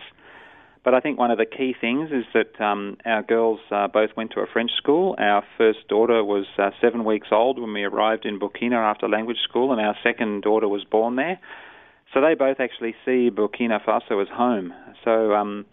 But 0.85 0.93
I 0.93 0.99
think 0.99 1.17
one 1.17 1.31
of 1.31 1.39
the 1.39 1.47
key 1.47 1.73
things 1.81 2.11
is 2.11 2.25
that 2.35 2.63
um, 2.63 2.97
our 3.05 3.23
girls 3.23 3.59
uh, 3.71 3.87
both 3.87 4.11
went 4.15 4.31
to 4.33 4.41
a 4.41 4.45
French 4.45 4.69
school. 4.77 5.15
Our 5.17 5.43
first 5.57 5.79
daughter 5.89 6.23
was 6.23 6.45
uh, 6.59 6.69
seven 6.79 7.03
weeks 7.03 7.29
old 7.31 7.59
when 7.59 7.73
we 7.73 7.83
arrived 7.83 8.23
in 8.23 8.39
Burkina 8.39 8.75
after 8.75 9.09
language 9.09 9.39
school, 9.49 9.71
and 9.71 9.81
our 9.81 9.95
second 10.03 10.43
daughter 10.43 10.67
was 10.67 10.83
born 10.83 11.15
there. 11.15 11.39
So 12.13 12.21
they 12.21 12.35
both 12.35 12.59
actually 12.59 12.93
see 13.03 13.31
Burkina 13.31 13.83
Faso 13.83 14.21
as 14.21 14.27
home. 14.31 14.75
So 15.03 15.33
um, 15.33 15.65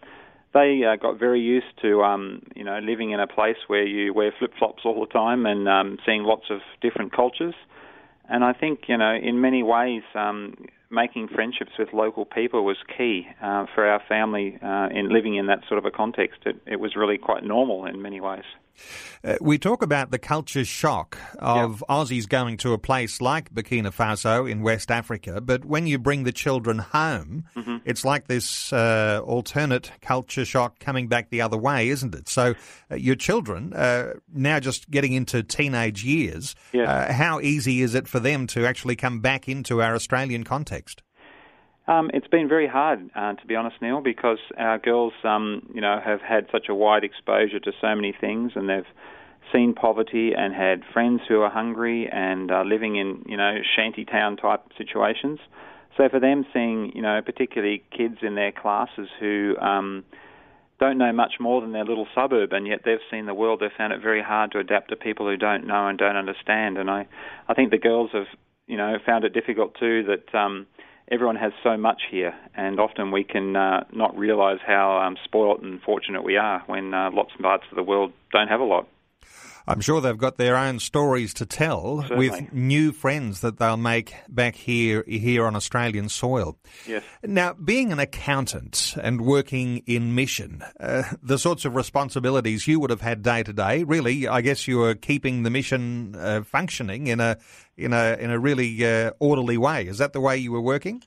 they 0.54 0.80
uh, 0.82 0.96
got 0.96 1.18
very 1.18 1.42
used 1.42 1.78
to 1.82 2.02
um, 2.02 2.42
you 2.56 2.64
know 2.64 2.78
living 2.78 3.10
in 3.10 3.20
a 3.20 3.26
place 3.26 3.58
where 3.66 3.86
you 3.86 4.14
wear 4.14 4.32
flip 4.38 4.52
flops 4.58 4.82
all 4.86 4.98
the 4.98 5.12
time 5.12 5.44
and 5.44 5.68
um, 5.68 5.98
seeing 6.06 6.22
lots 6.22 6.44
of 6.48 6.60
different 6.80 7.14
cultures. 7.14 7.54
And 8.30 8.42
I 8.42 8.54
think 8.54 8.84
you 8.88 8.96
know 8.96 9.14
in 9.14 9.42
many 9.42 9.62
ways 9.62 10.04
um, 10.14 10.54
making 10.92 11.28
friendships 11.28 11.72
with 11.78 11.88
local 11.92 12.24
people 12.24 12.64
was 12.64 12.76
key 12.96 13.26
uh, 13.42 13.66
for 13.74 13.86
our 13.86 14.02
family 14.08 14.58
uh, 14.62 14.88
in 14.92 15.08
living 15.08 15.36
in 15.36 15.46
that 15.46 15.60
sort 15.66 15.78
of 15.78 15.86
a 15.86 15.90
context. 15.90 16.40
It, 16.44 16.56
it 16.66 16.80
was 16.80 16.94
really 16.94 17.18
quite 17.18 17.44
normal 17.44 17.86
in 17.86 18.02
many 18.02 18.20
ways. 18.20 18.44
Uh, 19.24 19.36
we 19.40 19.58
talk 19.58 19.82
about 19.82 20.10
the 20.10 20.18
culture 20.18 20.64
shock 20.64 21.18
of. 21.38 21.82
Aussies 21.88 22.28
going 22.28 22.56
to 22.58 22.72
a 22.72 22.78
place 22.78 23.20
like 23.20 23.52
Burkina 23.52 23.92
Faso 23.94 24.50
in 24.50 24.62
West 24.62 24.90
Africa, 24.90 25.40
but 25.40 25.64
when 25.64 25.86
you 25.86 25.98
bring 25.98 26.24
the 26.24 26.32
children 26.32 26.78
home, 26.78 27.44
mm-hmm. 27.54 27.76
it's 27.84 28.04
like 28.04 28.28
this 28.28 28.72
uh, 28.72 29.20
alternate 29.24 29.92
culture 30.00 30.44
shock 30.44 30.78
coming 30.78 31.08
back 31.08 31.30
the 31.30 31.42
other 31.42 31.56
way, 31.56 31.88
isn't 31.88 32.14
it? 32.14 32.28
So 32.28 32.54
uh, 32.90 32.96
your 32.96 33.16
children 33.16 33.72
uh, 33.74 34.14
now 34.32 34.60
just 34.60 34.90
getting 34.90 35.12
into 35.12 35.42
teenage 35.42 36.04
years, 36.04 36.54
uh, 36.74 37.12
how 37.12 37.40
easy 37.40 37.82
is 37.82 37.94
it 37.94 38.08
for 38.08 38.20
them 38.20 38.46
to 38.48 38.66
actually 38.66 38.96
come 38.96 39.20
back 39.20 39.48
into 39.48 39.82
our 39.82 39.94
Australian 39.94 40.44
context? 40.44 41.02
Um, 41.88 42.10
it's 42.14 42.28
been 42.28 42.48
very 42.48 42.68
hard, 42.68 43.10
uh, 43.14 43.34
to 43.34 43.46
be 43.46 43.56
honest, 43.56 43.76
Neil, 43.82 44.00
because 44.00 44.38
our 44.56 44.78
girls, 44.78 45.12
um, 45.24 45.68
you 45.74 45.80
know, 45.80 46.00
have 46.04 46.20
had 46.20 46.46
such 46.52 46.66
a 46.68 46.74
wide 46.74 47.02
exposure 47.02 47.58
to 47.58 47.72
so 47.80 47.94
many 47.94 48.14
things, 48.18 48.52
and 48.54 48.68
they've 48.68 48.86
seen 49.52 49.74
poverty 49.74 50.32
and 50.36 50.54
had 50.54 50.82
friends 50.92 51.22
who 51.28 51.40
are 51.40 51.50
hungry 51.50 52.08
and 52.10 52.52
uh, 52.52 52.62
living 52.62 52.96
in, 52.96 53.24
you 53.26 53.36
know, 53.36 53.56
shanty 53.76 54.04
town 54.04 54.36
type 54.36 54.62
situations. 54.78 55.40
So 55.96 56.08
for 56.08 56.20
them, 56.20 56.46
seeing 56.52 56.92
you 56.94 57.02
know 57.02 57.20
particularly 57.24 57.82
kids 57.96 58.18
in 58.22 58.34
their 58.34 58.52
classes 58.52 59.08
who 59.20 59.56
um, 59.60 60.04
don't 60.80 60.98
know 60.98 61.12
much 61.12 61.34
more 61.38 61.60
than 61.60 61.72
their 61.72 61.84
little 61.84 62.06
suburb, 62.14 62.52
and 62.52 62.66
yet 62.66 62.80
they've 62.84 62.98
seen 63.10 63.26
the 63.26 63.34
world. 63.34 63.60
They've 63.60 63.70
found 63.76 63.92
it 63.92 64.00
very 64.00 64.22
hard 64.22 64.52
to 64.52 64.58
adapt 64.58 64.88
to 64.90 64.96
people 64.96 65.26
who 65.26 65.36
don't 65.36 65.66
know 65.66 65.88
and 65.88 65.98
don't 65.98 66.16
understand. 66.16 66.78
And 66.78 66.90
I, 66.90 67.06
I 67.48 67.54
think 67.54 67.70
the 67.70 67.78
girls 67.78 68.10
have, 68.14 68.26
you 68.66 68.76
know, 68.76 68.96
found 69.04 69.24
it 69.24 69.34
difficult 69.34 69.76
too. 69.78 70.04
That 70.04 70.34
um, 70.38 70.66
everyone 71.10 71.36
has 71.36 71.52
so 71.62 71.76
much 71.76 72.02
here, 72.10 72.34
and 72.54 72.78
often 72.80 73.10
we 73.10 73.24
can 73.24 73.56
uh, 73.56 73.84
not 73.92 74.16
realise 74.16 74.60
how 74.66 74.98
um, 74.98 75.16
spoilt 75.24 75.62
and 75.62 75.80
fortunate 75.82 76.22
we 76.24 76.36
are 76.36 76.62
when 76.66 76.94
uh, 76.94 77.10
lots 77.12 77.30
and 77.34 77.42
parts 77.42 77.64
of 77.70 77.76
the 77.76 77.82
world 77.82 78.12
don't 78.32 78.48
have 78.48 78.60
a 78.60 78.64
lot. 78.64 78.86
I'm 79.66 79.80
sure 79.80 80.00
they've 80.00 80.16
got 80.16 80.36
their 80.38 80.56
own 80.56 80.78
stories 80.80 81.32
to 81.34 81.46
tell 81.46 82.02
Certainly. 82.02 82.30
with 82.30 82.52
new 82.52 82.92
friends 82.92 83.40
that 83.40 83.58
they'll 83.58 83.76
make 83.76 84.14
back 84.28 84.56
here 84.56 85.04
here 85.06 85.46
on 85.46 85.54
Australian 85.54 86.08
soil. 86.08 86.58
Yes. 86.86 87.04
Now, 87.22 87.54
being 87.54 87.92
an 87.92 87.98
accountant 87.98 88.94
and 89.02 89.20
working 89.20 89.82
in 89.86 90.14
mission, 90.14 90.62
uh, 90.80 91.04
the 91.22 91.38
sorts 91.38 91.64
of 91.64 91.76
responsibilities 91.76 92.66
you 92.66 92.80
would 92.80 92.90
have 92.90 93.00
had 93.00 93.22
day 93.22 93.42
to 93.42 93.52
day, 93.52 93.84
really, 93.84 94.26
I 94.26 94.40
guess 94.40 94.66
you 94.66 94.78
were 94.78 94.94
keeping 94.94 95.42
the 95.42 95.50
mission 95.50 96.16
uh, 96.16 96.42
functioning 96.42 97.06
in 97.06 97.20
a 97.20 97.38
in 97.76 97.92
a 97.92 98.16
in 98.18 98.30
a 98.30 98.38
really 98.38 98.84
uh, 98.84 99.12
orderly 99.18 99.58
way. 99.58 99.86
Is 99.86 99.98
that 99.98 100.12
the 100.12 100.20
way 100.20 100.36
you 100.36 100.52
were 100.52 100.60
working? 100.60 101.02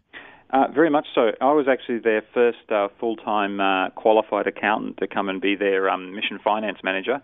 Uh, 0.52 0.68
very 0.74 0.90
much 0.90 1.08
so. 1.14 1.32
I 1.42 1.52
was 1.52 1.68
actually 1.68 2.00
their 2.00 2.22
first 2.34 2.72
uh, 2.72 2.88
full-time 3.00 3.60
uh, 3.60 3.90
qualified 3.90 4.48
accountant 4.48 4.98
to 5.00 5.08
come 5.08 5.28
and 5.28 5.42
be 5.42 5.56
their 5.56 5.90
um, 5.90 6.16
mission 6.16 6.40
finance 6.42 6.78
manager. 6.84 7.22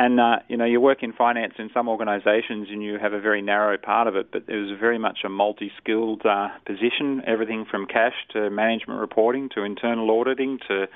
And 0.00 0.18
uh, 0.18 0.36
you 0.48 0.56
know, 0.56 0.64
you 0.64 0.80
work 0.80 1.02
in 1.02 1.12
finance 1.12 1.52
in 1.58 1.68
some 1.74 1.86
organisations, 1.86 2.68
and 2.70 2.82
you 2.82 2.96
have 2.98 3.12
a 3.12 3.20
very 3.20 3.42
narrow 3.42 3.76
part 3.76 4.06
of 4.06 4.16
it. 4.16 4.32
But 4.32 4.44
it 4.48 4.56
was 4.56 4.70
very 4.80 4.98
much 4.98 5.18
a 5.26 5.28
multi-skilled 5.28 6.24
uh, 6.24 6.48
position. 6.64 7.20
Everything 7.26 7.66
from 7.70 7.84
cash 7.84 8.14
to 8.32 8.48
management 8.48 8.98
reporting 8.98 9.50
to 9.54 9.62
internal 9.62 10.10
auditing 10.10 10.58
to 10.68 10.86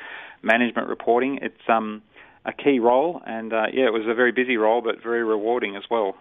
management 0.40 0.88
reporting. 0.88 1.38
It's 1.42 1.68
um, 1.68 2.00
a 2.46 2.52
key 2.54 2.78
role, 2.78 3.20
and 3.26 3.52
uh, 3.52 3.66
yeah, 3.74 3.84
it 3.84 3.92
was 3.92 4.06
a 4.08 4.14
very 4.14 4.32
busy 4.32 4.56
role, 4.56 4.80
but 4.80 5.02
very 5.02 5.22
rewarding 5.22 5.76
as 5.76 5.82
well. 5.90 6.16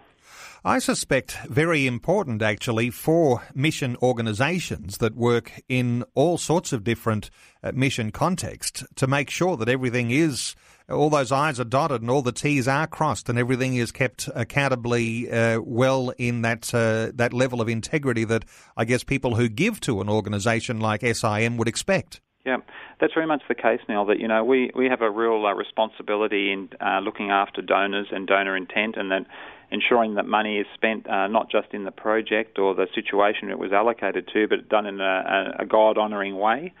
I 0.62 0.78
suspect 0.78 1.38
very 1.48 1.86
important 1.86 2.42
actually 2.42 2.90
for 2.90 3.42
mission 3.54 3.96
organisations 4.02 4.98
that 4.98 5.14
work 5.14 5.52
in 5.70 6.04
all 6.14 6.36
sorts 6.36 6.74
of 6.74 6.84
different 6.84 7.30
uh, 7.62 7.72
mission 7.74 8.10
contexts 8.10 8.84
to 8.96 9.06
make 9.06 9.30
sure 9.30 9.56
that 9.56 9.70
everything 9.70 10.10
is 10.10 10.54
all 10.88 11.10
those 11.10 11.32
I's 11.32 11.58
are 11.58 11.64
dotted 11.64 12.02
and 12.02 12.10
all 12.10 12.22
the 12.22 12.32
T's 12.32 12.68
are 12.68 12.86
crossed 12.86 13.28
and 13.28 13.38
everything 13.38 13.74
is 13.76 13.90
kept 13.90 14.28
accountably 14.34 15.30
uh, 15.30 15.60
well 15.60 16.10
in 16.18 16.42
that 16.42 16.74
uh, 16.74 17.10
that 17.14 17.32
level 17.32 17.60
of 17.60 17.68
integrity 17.68 18.24
that 18.24 18.44
I 18.76 18.84
guess 18.84 19.04
people 19.04 19.36
who 19.36 19.48
give 19.48 19.80
to 19.80 20.00
an 20.00 20.08
organisation 20.08 20.80
like 20.80 21.00
SIM 21.02 21.56
would 21.56 21.68
expect. 21.68 22.20
Yeah, 22.44 22.58
that's 23.00 23.14
very 23.14 23.26
much 23.26 23.42
the 23.48 23.54
case 23.54 23.80
now. 23.88 24.04
That 24.04 24.20
you 24.20 24.28
know 24.28 24.44
we 24.44 24.70
we 24.74 24.86
have 24.86 25.00
a 25.00 25.10
real 25.10 25.46
uh, 25.46 25.54
responsibility 25.54 26.52
in 26.52 26.68
uh, 26.78 27.00
looking 27.00 27.30
after 27.30 27.62
donors 27.62 28.08
and 28.10 28.26
donor 28.26 28.54
intent, 28.54 28.96
and 28.98 29.10
then 29.10 29.24
ensuring 29.70 30.16
that 30.16 30.26
money 30.26 30.58
is 30.58 30.66
spent 30.74 31.08
uh, 31.08 31.26
not 31.26 31.50
just 31.50 31.68
in 31.72 31.84
the 31.84 31.90
project 31.90 32.58
or 32.58 32.74
the 32.74 32.86
situation 32.94 33.48
it 33.50 33.58
was 33.58 33.72
allocated 33.72 34.28
to, 34.34 34.46
but 34.46 34.68
done 34.68 34.84
in 34.84 35.00
a, 35.00 35.54
a 35.60 35.66
God 35.66 35.96
honouring 35.96 36.36
way. 36.36 36.74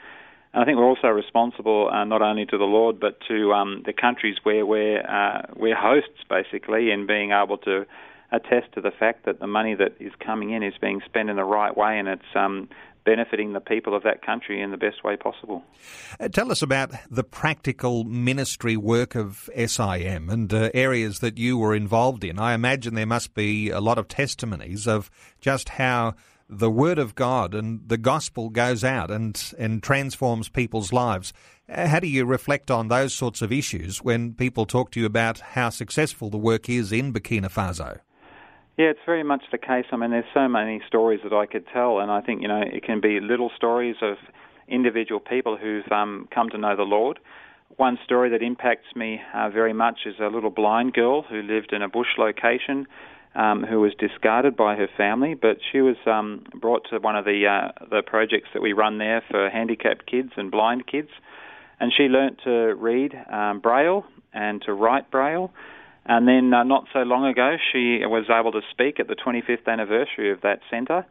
And 0.54 0.62
I 0.62 0.64
think 0.64 0.78
we're 0.78 0.88
also 0.88 1.08
responsible 1.08 1.90
uh, 1.92 2.04
not 2.04 2.22
only 2.22 2.46
to 2.46 2.56
the 2.56 2.64
Lord 2.64 3.00
but 3.00 3.18
to 3.28 3.52
um, 3.52 3.82
the 3.84 3.92
countries 3.92 4.36
where 4.44 4.64
we're 4.64 5.00
uh, 5.02 5.42
we're 5.56 5.76
hosts, 5.76 6.22
basically, 6.30 6.92
in 6.92 7.06
being 7.06 7.32
able 7.32 7.58
to 7.58 7.84
attest 8.30 8.72
to 8.74 8.80
the 8.80 8.92
fact 8.92 9.26
that 9.26 9.40
the 9.40 9.46
money 9.46 9.74
that 9.74 9.94
is 9.98 10.12
coming 10.24 10.50
in 10.50 10.62
is 10.62 10.74
being 10.80 11.00
spent 11.04 11.28
in 11.28 11.36
the 11.36 11.44
right 11.44 11.76
way 11.76 11.98
and 11.98 12.08
it's 12.08 12.22
um, 12.34 12.68
benefiting 13.04 13.52
the 13.52 13.60
people 13.60 13.94
of 13.94 14.02
that 14.02 14.24
country 14.24 14.60
in 14.60 14.70
the 14.70 14.76
best 14.76 15.04
way 15.04 15.16
possible. 15.16 15.62
Uh, 16.18 16.28
tell 16.28 16.50
us 16.50 16.62
about 16.62 16.90
the 17.10 17.22
practical 17.22 18.04
ministry 18.04 18.76
work 18.76 19.14
of 19.14 19.48
SIM 19.54 20.30
and 20.30 20.52
uh, 20.52 20.70
areas 20.72 21.20
that 21.20 21.36
you 21.36 21.58
were 21.58 21.74
involved 21.74 22.24
in. 22.24 22.38
I 22.38 22.54
imagine 22.54 22.94
there 22.94 23.06
must 23.06 23.34
be 23.34 23.70
a 23.70 23.80
lot 23.80 23.98
of 23.98 24.08
testimonies 24.08 24.88
of 24.88 25.10
just 25.40 25.70
how 25.70 26.14
the 26.48 26.70
word 26.70 26.98
of 26.98 27.14
God 27.14 27.54
and 27.54 27.80
the 27.88 27.96
gospel 27.96 28.50
goes 28.50 28.84
out 28.84 29.10
and, 29.10 29.40
and 29.58 29.82
transforms 29.82 30.48
people's 30.48 30.92
lives. 30.92 31.32
Uh, 31.68 31.86
how 31.86 32.00
do 32.00 32.06
you 32.06 32.24
reflect 32.24 32.70
on 32.70 32.88
those 32.88 33.14
sorts 33.14 33.40
of 33.42 33.50
issues 33.50 34.02
when 34.02 34.34
people 34.34 34.66
talk 34.66 34.90
to 34.92 35.00
you 35.00 35.06
about 35.06 35.40
how 35.40 35.70
successful 35.70 36.30
the 36.30 36.38
work 36.38 36.68
is 36.68 36.92
in 36.92 37.12
Burkina 37.12 37.50
Faso? 37.50 38.00
Yeah, 38.76 38.86
it's 38.86 39.00
very 39.06 39.22
much 39.22 39.44
the 39.52 39.58
case. 39.58 39.86
I 39.92 39.96
mean, 39.96 40.10
there's 40.10 40.24
so 40.34 40.48
many 40.48 40.82
stories 40.86 41.20
that 41.22 41.32
I 41.32 41.46
could 41.46 41.64
tell, 41.72 42.00
and 42.00 42.10
I 42.10 42.20
think 42.20 42.42
you 42.42 42.48
know 42.48 42.60
it 42.60 42.82
can 42.82 43.00
be 43.00 43.20
little 43.20 43.50
stories 43.56 43.96
of 44.02 44.16
individual 44.66 45.20
people 45.20 45.56
who've 45.56 45.90
um, 45.92 46.28
come 46.34 46.50
to 46.50 46.58
know 46.58 46.74
the 46.74 46.82
Lord. 46.82 47.20
One 47.76 47.98
story 48.04 48.30
that 48.30 48.42
impacts 48.42 48.94
me 48.96 49.20
uh, 49.32 49.50
very 49.50 49.72
much 49.72 50.00
is 50.06 50.16
a 50.20 50.26
little 50.26 50.50
blind 50.50 50.92
girl 50.92 51.22
who 51.22 51.42
lived 51.42 51.72
in 51.72 51.82
a 51.82 51.88
bush 51.88 52.18
location, 52.18 52.86
um, 53.34 53.64
who 53.64 53.80
was 53.80 53.92
discarded 53.98 54.56
by 54.56 54.76
her 54.76 54.88
family, 54.96 55.34
but 55.34 55.58
she 55.72 55.80
was 55.80 55.96
um, 56.06 56.44
brought 56.60 56.88
to 56.90 56.98
one 56.98 57.16
of 57.16 57.24
the 57.24 57.46
uh, 57.46 57.86
the 57.90 58.02
projects 58.02 58.48
that 58.54 58.62
we 58.62 58.72
run 58.72 58.98
there 58.98 59.22
for 59.30 59.50
handicapped 59.50 60.06
kids 60.06 60.30
and 60.36 60.50
blind 60.50 60.86
kids, 60.86 61.08
and 61.80 61.92
she 61.96 62.04
learnt 62.04 62.40
to 62.44 62.74
read 62.74 63.14
um, 63.30 63.60
Braille 63.60 64.04
and 64.32 64.62
to 64.62 64.72
write 64.72 65.10
Braille 65.10 65.52
and 66.06 66.28
then 66.28 66.52
uh, 66.52 66.64
not 66.64 66.86
so 66.92 67.00
long 67.00 67.26
ago, 67.26 67.56
she 67.72 68.00
was 68.04 68.26
able 68.28 68.52
to 68.52 68.60
speak 68.70 69.00
at 69.00 69.08
the 69.08 69.14
25th 69.14 69.66
anniversary 69.66 70.30
of 70.30 70.42
that 70.42 70.60
centre. 70.70 71.06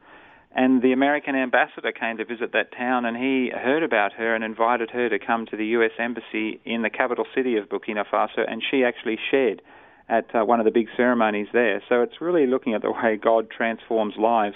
And 0.55 0.83
the 0.83 0.93
American 0.93 1.35
ambassador 1.35 1.91
came 1.91 2.17
to 2.17 2.25
visit 2.25 2.53
that 2.53 2.71
town, 2.77 3.05
and 3.05 3.17
he 3.17 3.49
heard 3.49 3.81
about 3.81 4.13
her 4.13 4.35
and 4.35 4.43
invited 4.43 4.91
her 4.91 5.09
to 5.09 5.17
come 5.17 5.47
to 5.47 5.57
the 5.57 5.65
U.S. 5.77 5.91
Embassy 5.97 6.59
in 6.63 6.83
the 6.83 6.91
capital 6.91 7.25
city 7.33 7.57
of 7.57 7.69
Burkina 7.69 8.05
Faso, 8.05 8.45
and 8.47 8.61
she 8.69 8.83
actually 8.83 9.17
shared 9.31 9.63
at 10.09 10.33
uh, 10.35 10.43
one 10.43 10.59
of 10.59 10.65
the 10.65 10.71
big 10.71 10.87
ceremonies 10.95 11.47
there. 11.53 11.81
So 11.89 12.01
it's 12.01 12.19
really 12.21 12.47
looking 12.47 12.73
at 12.73 12.81
the 12.81 12.91
way 12.91 13.17
God 13.21 13.49
transforms 13.49 14.15
lives. 14.17 14.55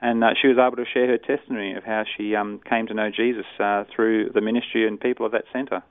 And 0.00 0.22
uh, 0.22 0.34
she 0.40 0.48
was 0.48 0.58
able 0.58 0.76
to 0.76 0.84
share 0.84 1.06
her 1.08 1.18
testimony 1.18 1.74
of 1.74 1.82
how 1.82 2.04
she 2.16 2.34
um, 2.36 2.60
came 2.68 2.86
to 2.86 2.94
know 2.94 3.10
Jesus 3.10 3.46
uh, 3.58 3.84
through 3.94 4.30
the 4.34 4.42
ministry 4.42 4.86
and 4.86 5.00
people 5.00 5.24
of 5.24 5.32
that 5.32 5.44
centre. 5.52 5.82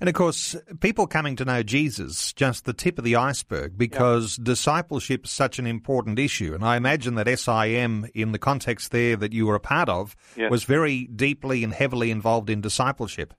And 0.00 0.08
of 0.08 0.14
course, 0.14 0.56
people 0.80 1.06
coming 1.06 1.36
to 1.36 1.44
know 1.44 1.62
Jesus, 1.62 2.32
just 2.32 2.64
the 2.64 2.72
tip 2.72 2.98
of 2.98 3.04
the 3.04 3.16
iceberg, 3.16 3.78
because 3.78 4.38
yep. 4.38 4.46
discipleship 4.46 5.26
is 5.26 5.30
such 5.30 5.58
an 5.58 5.66
important 5.66 6.18
issue. 6.18 6.54
And 6.54 6.64
I 6.64 6.76
imagine 6.76 7.14
that 7.16 7.28
SIM, 7.38 8.08
in 8.14 8.32
the 8.32 8.38
context 8.38 8.90
there 8.90 9.16
that 9.16 9.32
you 9.32 9.46
were 9.46 9.54
a 9.54 9.60
part 9.60 9.88
of, 9.88 10.16
yes. 10.36 10.50
was 10.50 10.64
very 10.64 11.04
deeply 11.06 11.62
and 11.62 11.72
heavily 11.72 12.10
involved 12.10 12.50
in 12.50 12.60
discipleship. 12.60 13.34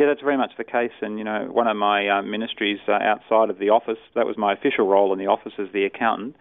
Yeah. 0.00 0.06
That's 0.06 0.22
very 0.22 0.38
much 0.38 0.52
the 0.56 0.64
case. 0.64 0.96
And, 1.02 1.18
you 1.18 1.24
know, 1.24 1.48
one 1.52 1.66
of 1.66 1.76
my 1.76 2.08
uh, 2.08 2.22
ministries 2.22 2.78
uh, 2.88 2.92
outside 2.92 3.50
of 3.50 3.58
the 3.58 3.68
office, 3.68 3.98
that 4.14 4.26
was 4.26 4.38
my 4.38 4.54
official 4.54 4.86
role 4.86 5.12
in 5.12 5.18
the 5.18 5.26
office 5.26 5.52
as 5.58 5.68
the 5.74 5.84
accountant. 5.84 6.36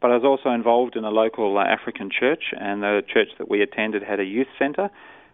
But 0.00 0.12
I 0.12 0.14
was 0.14 0.24
also 0.24 0.54
involved 0.54 0.94
in 0.96 1.04
a 1.04 1.10
local 1.10 1.58
uh, 1.58 1.64
African 1.64 2.08
church, 2.08 2.54
and 2.58 2.82
the 2.82 3.02
church 3.12 3.28
that 3.38 3.50
we 3.50 3.62
attended 3.62 4.02
had 4.02 4.20
a 4.20 4.24
youth 4.24 4.46
centre 4.58 4.90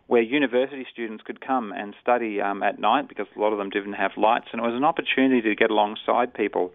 where 0.07 0.23
university 0.23 0.87
students 0.91 1.23
could 1.27 1.45
come 1.45 1.73
and 1.73 1.95
study 2.01 2.41
um, 2.41 2.63
at 2.63 2.79
night 2.79 3.09
because 3.09 3.27
a 3.37 3.41
lot 3.41 3.53
of 3.53 3.59
them 3.59 3.71
didn't 3.71 3.95
have 3.95 4.13
lights, 4.17 4.47
and 4.53 4.61
it 4.61 4.65
was 4.65 4.75
an 4.75 4.85
opportunity 4.85 5.43
to 5.43 5.55
get 5.55 5.71
alongside 5.71 6.33
people. 6.33 6.73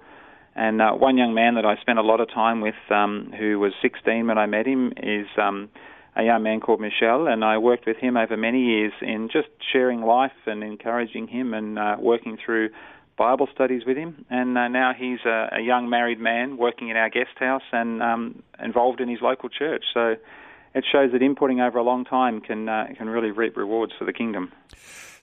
And 0.55 0.81
uh, 0.81 0.91
one 0.91 1.17
young 1.17 1.34
man 1.34 1.55
that 1.55 1.65
I 1.65 1.77
spent 1.81 1.98
a 1.98 2.01
lot 2.01 2.20
of 2.20 2.29
time 2.29 2.62
with, 2.62 2.75
um, 2.89 3.34
who 3.39 3.58
was 3.58 3.72
16 3.81 4.27
when 4.27 4.38
I 4.38 4.46
met 4.46 4.67
him, 4.67 4.93
is 4.98 5.27
um, 5.41 5.70
a 6.15 6.23
young 6.23 6.43
man 6.43 6.59
called 6.59 6.81
Michel, 6.81 7.27
and 7.27 7.43
I 7.43 7.57
worked 7.57 7.85
with 7.85 7.97
him 7.97 8.17
over 8.17 8.35
many 8.35 8.61
years 8.61 8.93
in 9.01 9.29
just 9.31 9.47
sharing 9.71 10.01
life 10.01 10.31
and 10.45 10.63
encouraging 10.63 11.27
him 11.27 11.53
and 11.53 11.79
uh, 11.79 11.95
working 11.99 12.37
through 12.43 12.69
Bible 13.17 13.47
studies 13.53 13.83
with 13.85 13.97
him. 13.97 14.25
And 14.29 14.57
uh, 14.57 14.67
now 14.67 14.93
he's 14.97 15.19
a, 15.25 15.49
a 15.53 15.61
young 15.61 15.89
married 15.89 16.19
man 16.19 16.57
working 16.57 16.89
in 16.89 16.97
our 16.97 17.09
guest 17.09 17.37
house 17.37 17.63
and 17.71 18.01
um, 18.01 18.43
involved 18.61 18.99
in 18.99 19.07
his 19.07 19.21
local 19.21 19.47
church. 19.47 19.83
So 19.93 20.15
it 20.73 20.85
shows 20.91 21.11
that 21.11 21.21
inputting 21.21 21.65
over 21.65 21.77
a 21.77 21.83
long 21.83 22.05
time 22.05 22.41
can 22.41 22.67
uh, 22.67 22.87
can 22.97 23.09
really 23.09 23.31
reap 23.31 23.55
rewards 23.55 23.93
for 23.97 24.05
the 24.05 24.13
kingdom. 24.13 24.51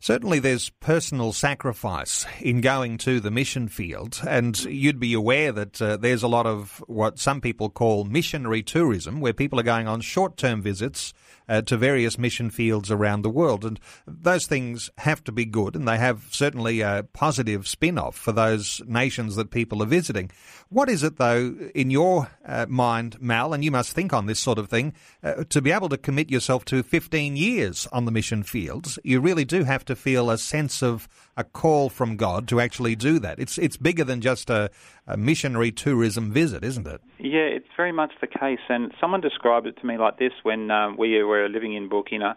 Certainly, 0.01 0.39
there's 0.39 0.71
personal 0.71 1.33
sacrifice 1.33 2.25
in 2.41 2.61
going 2.61 2.99
to 2.99 3.19
the 3.19 3.33
mission 3.33 3.67
field, 3.69 4.21
and 4.27 4.59
you'd 4.65 5.01
be 5.01 5.13
aware 5.13 5.51
that 5.51 5.83
uh, 5.83 5.97
there's 5.97 6.23
a 6.23 6.29
lot 6.29 6.47
of 6.47 6.83
what 6.87 7.19
some 7.19 7.41
people 7.41 7.69
call 7.69 8.05
missionary 8.05 8.63
tourism, 8.63 9.21
where 9.21 9.33
people 9.33 9.59
are 9.59 9.65
going 9.65 9.89
on 9.89 10.01
short 10.01 10.37
term 10.37 10.63
visits 10.63 11.13
uh, 11.49 11.63
to 11.63 11.77
various 11.77 12.19
mission 12.19 12.51
fields 12.51 12.91
around 12.91 13.23
the 13.23 13.31
world. 13.31 13.65
And 13.65 13.81
those 14.07 14.47
things 14.47 14.91
have 14.99 15.25
to 15.25 15.33
be 15.33 15.45
good, 15.45 15.75
and 15.75 15.89
they 15.89 15.99
have 15.99 16.27
certainly 16.31 16.81
a 16.81 17.05
positive 17.13 17.67
spin 17.67 17.99
off 17.99 18.17
for 18.17 18.33
those 18.33 18.81
nations 18.87 19.37
that 19.37 19.51
people 19.51 19.83
are 19.83 19.87
visiting. 19.87 20.31
What 20.69 20.89
is 20.89 21.03
it, 21.03 21.17
though, 21.17 21.57
in 21.75 21.91
your 21.91 22.31
uh, 22.45 22.67
mind, 22.69 23.21
Mal, 23.21 23.53
and 23.53 23.65
you 23.65 23.71
must 23.71 23.93
think 23.93 24.13
on 24.13 24.27
this 24.27 24.39
sort 24.39 24.59
of 24.59 24.69
thing, 24.69 24.93
uh, 25.23 25.45
to 25.49 25.63
be 25.63 25.73
able 25.73 25.89
to 25.89 25.99
commit 25.99 26.31
yourself 26.31 26.65
to 26.67 26.83
15 26.83 27.37
years 27.37 27.89
on 27.91 28.05
the 28.05 28.13
mission 28.13 28.43
fields, 28.43 28.99
you 29.03 29.21
really 29.21 29.45
do 29.45 29.65
have 29.65 29.85
to 29.89 29.97
feel 29.97 30.31
a 30.31 30.39
sense 30.39 30.83
of 30.83 31.09
a 31.37 31.45
call 31.45 31.89
from 31.89 32.17
God 32.17 32.49
to 32.49 32.61
actually 32.61 32.97
do 32.97 33.19
that. 33.19 33.39
It's 33.39 33.59
it's 33.59 33.77
bigger 33.77 34.05
than 34.05 34.21
just 34.21 34.49
a, 34.49 34.71
a 35.07 35.17
missionary 35.17 35.73
tourism 35.73 36.33
visit, 36.33 36.65
isn't 36.65 36.87
it? 36.87 37.01
Yeah, 37.19 37.49
it's 37.59 37.69
very 37.77 37.93
much 37.93 38.13
the 38.21 38.27
case. 38.27 38.61
And 38.69 38.93
someone 39.01 39.21
described 39.21 39.67
it 39.67 39.77
to 39.81 39.87
me 39.87 39.99
like 39.99 40.19
this 40.19 40.33
when 40.43 40.71
um, 40.71 40.97
we 40.97 41.23
were 41.23 41.49
living 41.49 41.75
in 41.75 41.91
Burkina. 41.91 42.35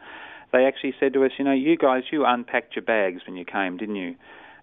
They 0.52 0.66
actually 0.66 0.96
said 1.00 1.14
to 1.14 1.24
us, 1.24 1.32
you 1.38 1.46
know, 1.46 1.54
you 1.54 1.78
guys, 1.78 2.04
you 2.12 2.26
unpacked 2.26 2.76
your 2.76 2.84
bags 2.84 3.22
when 3.26 3.38
you 3.38 3.46
came, 3.46 3.78
didn't 3.78 3.96
you? 3.96 4.16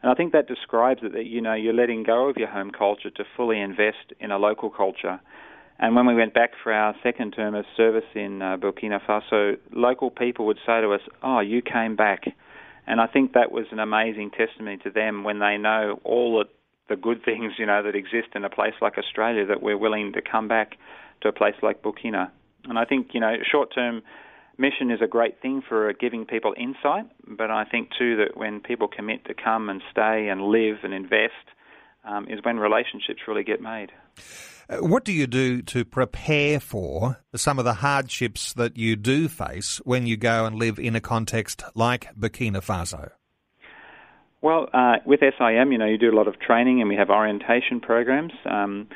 And 0.02 0.12
I 0.12 0.14
think 0.14 0.32
that 0.32 0.46
describes 0.46 1.00
it 1.02 1.12
that, 1.12 1.26
you 1.26 1.40
know, 1.40 1.54
you're 1.54 1.74
letting 1.74 2.02
go 2.04 2.28
of 2.28 2.36
your 2.36 2.48
home 2.48 2.70
culture 2.70 3.10
to 3.10 3.24
fully 3.36 3.60
invest 3.60 4.12
in 4.20 4.30
a 4.30 4.38
local 4.38 4.70
culture. 4.70 5.18
And 5.80 5.94
when 5.94 6.06
we 6.06 6.14
went 6.14 6.34
back 6.34 6.50
for 6.62 6.72
our 6.72 6.94
second 7.02 7.32
term 7.32 7.54
of 7.54 7.64
service 7.76 8.04
in 8.14 8.42
uh, 8.42 8.56
Burkina 8.56 9.00
Faso, 9.04 9.56
local 9.72 10.10
people 10.10 10.46
would 10.46 10.58
say 10.66 10.80
to 10.80 10.92
us, 10.92 11.00
oh, 11.22 11.40
you 11.40 11.62
came 11.62 11.96
back. 11.96 12.24
And 12.88 13.02
I 13.02 13.06
think 13.06 13.34
that 13.34 13.52
was 13.52 13.66
an 13.70 13.78
amazing 13.78 14.30
testimony 14.30 14.78
to 14.78 14.90
them 14.90 15.22
when 15.22 15.40
they 15.40 15.58
know 15.58 16.00
all 16.04 16.38
the, 16.38 16.46
the 16.88 16.96
good 16.98 17.22
things, 17.22 17.52
you 17.58 17.66
know, 17.66 17.82
that 17.82 17.94
exist 17.94 18.28
in 18.34 18.44
a 18.44 18.50
place 18.50 18.72
like 18.80 18.96
Australia 18.96 19.44
that 19.44 19.62
we're 19.62 19.76
willing 19.76 20.14
to 20.14 20.22
come 20.22 20.48
back 20.48 20.76
to 21.20 21.28
a 21.28 21.32
place 21.32 21.54
like 21.62 21.82
Burkina. 21.82 22.30
And 22.64 22.78
I 22.78 22.86
think, 22.86 23.08
you 23.12 23.20
know, 23.20 23.34
short-term 23.48 24.02
mission 24.56 24.90
is 24.90 25.00
a 25.02 25.06
great 25.06 25.42
thing 25.42 25.62
for 25.68 25.92
giving 25.92 26.24
people 26.24 26.54
insight, 26.56 27.04
but 27.26 27.50
I 27.50 27.64
think 27.64 27.90
too 27.98 28.16
that 28.16 28.38
when 28.38 28.60
people 28.60 28.88
commit 28.88 29.26
to 29.26 29.34
come 29.34 29.68
and 29.68 29.82
stay 29.90 30.28
and 30.28 30.40
live 30.42 30.78
and 30.82 30.94
invest 30.94 31.34
um, 32.04 32.26
is 32.30 32.40
when 32.42 32.56
relationships 32.56 33.20
really 33.28 33.44
get 33.44 33.60
made. 33.60 33.92
What 34.70 35.04
do 35.04 35.12
you 35.12 35.26
do 35.26 35.62
to 35.62 35.84
prepare 35.86 36.60
for 36.60 37.18
some 37.34 37.58
of 37.58 37.64
the 37.64 37.74
hardships 37.74 38.52
that 38.52 38.76
you 38.76 38.96
do 38.96 39.26
face 39.28 39.80
when 39.84 40.06
you 40.06 40.18
go 40.18 40.44
and 40.44 40.56
live 40.56 40.78
in 40.78 40.94
a 40.94 41.00
context 41.00 41.62
like 41.74 42.14
Burkina 42.14 42.62
Faso? 42.62 43.12
Well, 44.42 44.68
uh, 44.74 44.96
with 45.06 45.20
SIM, 45.20 45.72
you 45.72 45.78
know, 45.78 45.86
you 45.86 45.96
do 45.96 46.10
a 46.10 46.16
lot 46.16 46.28
of 46.28 46.38
training 46.38 46.80
and 46.80 46.88
we 46.88 46.96
have 46.96 47.08
orientation 47.08 47.80
programs. 47.80 48.32
Um, 48.44 48.88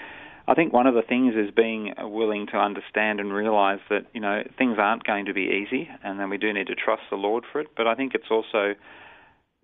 I 0.47 0.52
think 0.52 0.75
one 0.75 0.87
of 0.87 0.95
the 0.95 1.02
things 1.02 1.35
is 1.35 1.50
being 1.50 1.95
willing 1.99 2.49
to 2.49 2.59
understand 2.59 3.19
and 3.19 3.33
realize 3.33 3.81
that, 3.88 4.07
you 4.12 4.21
know, 4.21 4.43
things 4.59 4.76
aren't 4.79 5.05
going 5.05 5.25
to 5.25 5.33
be 5.33 5.64
easy 5.64 5.88
and 6.05 6.21
then 6.21 6.29
we 6.29 6.37
do 6.37 6.52
need 6.52 6.67
to 6.67 6.75
trust 6.75 7.02
the 7.09 7.17
Lord 7.17 7.45
for 7.50 7.62
it. 7.62 7.69
But 7.76 7.87
I 7.87 7.95
think 7.95 8.14
it's 8.14 8.31
also 8.31 8.75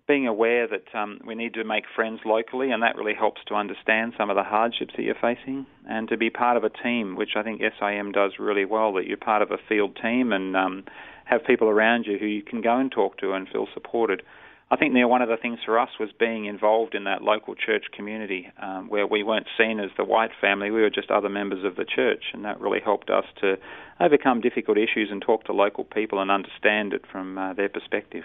being 0.09 0.27
aware 0.27 0.67
that 0.67 0.93
um, 0.95 1.21
we 1.23 1.35
need 1.35 1.53
to 1.53 1.63
make 1.63 1.83
friends 1.95 2.19
locally, 2.25 2.71
and 2.71 2.81
that 2.81 2.97
really 2.97 3.13
helps 3.13 3.41
to 3.47 3.53
understand 3.53 4.11
some 4.17 4.31
of 4.31 4.35
the 4.35 4.43
hardships 4.43 4.95
that 4.97 5.03
you're 5.03 5.13
facing, 5.13 5.67
and 5.87 6.09
to 6.09 6.17
be 6.17 6.31
part 6.31 6.57
of 6.57 6.63
a 6.63 6.69
team, 6.69 7.15
which 7.15 7.35
I 7.35 7.43
think 7.43 7.61
SIM 7.61 8.11
does 8.11 8.31
really 8.39 8.65
well. 8.65 8.91
That 8.93 9.05
you're 9.05 9.17
part 9.17 9.43
of 9.43 9.51
a 9.51 9.59
field 9.69 9.97
team 10.01 10.33
and 10.33 10.57
um, 10.57 10.83
have 11.25 11.45
people 11.45 11.67
around 11.67 12.07
you 12.07 12.17
who 12.17 12.25
you 12.25 12.41
can 12.41 12.59
go 12.59 12.75
and 12.75 12.91
talk 12.91 13.19
to 13.19 13.33
and 13.33 13.47
feel 13.47 13.67
supported. 13.71 14.23
I 14.71 14.77
think 14.77 14.93
Neil, 14.93 15.07
one 15.07 15.21
of 15.21 15.29
the 15.29 15.37
things 15.37 15.59
for 15.63 15.77
us 15.79 15.89
was 15.99 16.09
being 16.19 16.45
involved 16.45 16.95
in 16.95 17.03
that 17.03 17.21
local 17.21 17.53
church 17.53 17.85
community 17.95 18.51
um, 18.59 18.89
where 18.89 19.05
we 19.05 19.21
weren't 19.21 19.47
seen 19.59 19.79
as 19.79 19.91
the 19.95 20.03
white 20.03 20.31
family, 20.41 20.71
we 20.71 20.81
were 20.81 20.89
just 20.89 21.11
other 21.11 21.29
members 21.29 21.63
of 21.63 21.75
the 21.75 21.85
church, 21.85 22.23
and 22.33 22.45
that 22.45 22.59
really 22.59 22.79
helped 22.79 23.11
us 23.11 23.25
to 23.41 23.57
overcome 23.99 24.41
difficult 24.41 24.77
issues 24.77 25.09
and 25.11 25.21
talk 25.21 25.43
to 25.45 25.53
local 25.53 25.83
people 25.83 26.19
and 26.19 26.31
understand 26.31 26.93
it 26.93 27.03
from 27.11 27.37
uh, 27.37 27.53
their 27.53 27.69
perspective. 27.69 28.23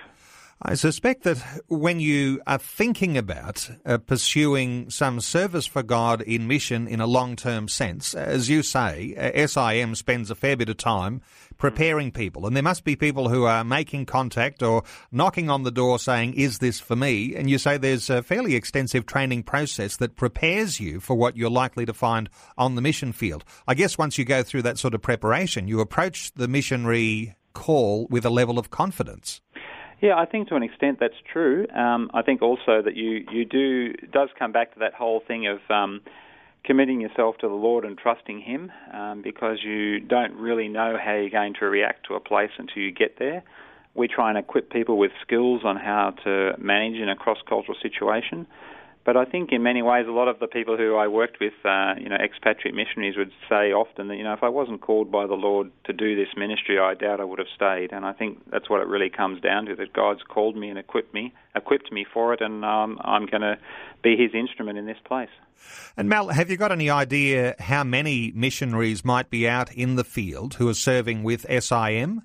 I 0.62 0.74
suspect 0.74 1.24
that 1.24 1.38
when 1.66 2.00
you 2.00 2.40
are 2.46 2.58
thinking 2.58 3.18
about 3.18 3.68
uh, 3.84 3.98
pursuing 3.98 4.88
some 4.88 5.20
service 5.20 5.66
for 5.66 5.82
God 5.82 6.22
in 6.22 6.46
mission 6.46 6.86
in 6.86 7.00
a 7.00 7.06
long 7.06 7.36
term 7.36 7.68
sense, 7.68 8.14
as 8.14 8.48
you 8.48 8.62
say, 8.62 9.14
uh, 9.16 9.46
SIM 9.46 9.94
spends 9.94 10.30
a 10.30 10.34
fair 10.34 10.56
bit 10.56 10.68
of 10.68 10.76
time 10.76 11.22
preparing 11.58 12.12
people. 12.12 12.46
And 12.46 12.54
there 12.54 12.62
must 12.62 12.84
be 12.84 12.96
people 12.96 13.28
who 13.28 13.44
are 13.44 13.64
making 13.64 14.06
contact 14.06 14.62
or 14.62 14.84
knocking 15.10 15.50
on 15.50 15.64
the 15.64 15.70
door 15.70 15.98
saying, 15.98 16.34
Is 16.34 16.60
this 16.60 16.78
for 16.80 16.96
me? 16.96 17.34
And 17.34 17.50
you 17.50 17.58
say 17.58 17.76
there's 17.76 18.08
a 18.08 18.22
fairly 18.22 18.54
extensive 18.54 19.06
training 19.06 19.42
process 19.42 19.96
that 19.96 20.16
prepares 20.16 20.78
you 20.78 21.00
for 21.00 21.14
what 21.14 21.36
you're 21.36 21.50
likely 21.50 21.84
to 21.84 21.92
find 21.92 22.30
on 22.56 22.74
the 22.74 22.82
mission 22.82 23.12
field. 23.12 23.44
I 23.66 23.74
guess 23.74 23.98
once 23.98 24.18
you 24.18 24.24
go 24.24 24.42
through 24.42 24.62
that 24.62 24.78
sort 24.78 24.94
of 24.94 25.02
preparation, 25.02 25.68
you 25.68 25.80
approach 25.80 26.32
the 26.34 26.48
missionary 26.48 27.34
call 27.54 28.06
with 28.10 28.24
a 28.24 28.30
level 28.30 28.58
of 28.58 28.70
confidence. 28.70 29.40
Yeah, 30.04 30.18
I 30.18 30.26
think 30.26 30.48
to 30.48 30.54
an 30.54 30.62
extent 30.62 30.98
that's 31.00 31.14
true. 31.32 31.66
Um, 31.74 32.10
I 32.12 32.20
think 32.20 32.42
also 32.42 32.82
that 32.84 32.94
you 32.94 33.24
you 33.32 33.46
do 33.46 33.94
does 34.12 34.28
come 34.38 34.52
back 34.52 34.74
to 34.74 34.80
that 34.80 34.92
whole 34.92 35.22
thing 35.26 35.46
of 35.46 35.60
um, 35.70 36.02
committing 36.62 37.00
yourself 37.00 37.38
to 37.38 37.48
the 37.48 37.54
Lord 37.54 37.86
and 37.86 37.96
trusting 37.96 38.42
Him, 38.42 38.70
um, 38.92 39.22
because 39.22 39.60
you 39.64 40.00
don't 40.00 40.34
really 40.34 40.68
know 40.68 40.98
how 41.02 41.14
you're 41.14 41.30
going 41.30 41.54
to 41.58 41.64
react 41.64 42.06
to 42.08 42.16
a 42.16 42.20
place 42.20 42.50
until 42.58 42.82
you 42.82 42.92
get 42.92 43.18
there. 43.18 43.42
We 43.94 44.06
try 44.06 44.28
and 44.28 44.36
equip 44.36 44.70
people 44.70 44.98
with 44.98 45.12
skills 45.22 45.62
on 45.64 45.76
how 45.76 46.12
to 46.24 46.52
manage 46.58 47.00
in 47.00 47.08
a 47.08 47.16
cross 47.16 47.38
cultural 47.48 47.78
situation. 47.80 48.46
But 49.04 49.18
I 49.18 49.26
think 49.26 49.52
in 49.52 49.62
many 49.62 49.82
ways, 49.82 50.06
a 50.08 50.12
lot 50.12 50.28
of 50.28 50.38
the 50.38 50.46
people 50.46 50.78
who 50.78 50.96
I 50.96 51.08
worked 51.08 51.38
with, 51.38 51.52
uh, 51.64 51.94
you 51.98 52.08
know, 52.08 52.16
expatriate 52.16 52.74
missionaries 52.74 53.16
would 53.18 53.32
say 53.50 53.72
often 53.72 54.08
that, 54.08 54.16
you 54.16 54.24
know, 54.24 54.32
if 54.32 54.42
I 54.42 54.48
wasn't 54.48 54.80
called 54.80 55.12
by 55.12 55.26
the 55.26 55.34
Lord 55.34 55.70
to 55.84 55.92
do 55.92 56.16
this 56.16 56.28
ministry, 56.36 56.78
I 56.78 56.94
doubt 56.94 57.20
I 57.20 57.24
would 57.24 57.38
have 57.38 57.48
stayed. 57.54 57.92
And 57.92 58.06
I 58.06 58.14
think 58.14 58.40
that's 58.50 58.70
what 58.70 58.80
it 58.80 58.86
really 58.86 59.10
comes 59.10 59.42
down 59.42 59.66
to, 59.66 59.76
that 59.76 59.92
God's 59.92 60.22
called 60.22 60.56
me 60.56 60.70
and 60.70 60.78
equipped 60.78 61.12
me, 61.12 61.34
equipped 61.54 61.92
me 61.92 62.06
for 62.10 62.32
it, 62.32 62.40
and 62.40 62.64
um, 62.64 62.98
I'm 63.02 63.26
going 63.26 63.42
to 63.42 63.58
be 64.02 64.16
his 64.16 64.34
instrument 64.34 64.78
in 64.78 64.86
this 64.86 64.98
place. 65.04 65.28
And 65.96 66.08
Mal, 66.08 66.28
have 66.28 66.50
you 66.50 66.56
got 66.56 66.72
any 66.72 66.88
idea 66.88 67.56
how 67.58 67.84
many 67.84 68.32
missionaries 68.34 69.04
might 69.04 69.28
be 69.28 69.46
out 69.46 69.72
in 69.72 69.96
the 69.96 70.04
field 70.04 70.54
who 70.54 70.68
are 70.68 70.74
serving 70.74 71.22
with 71.22 71.46
SIM? 71.48 72.22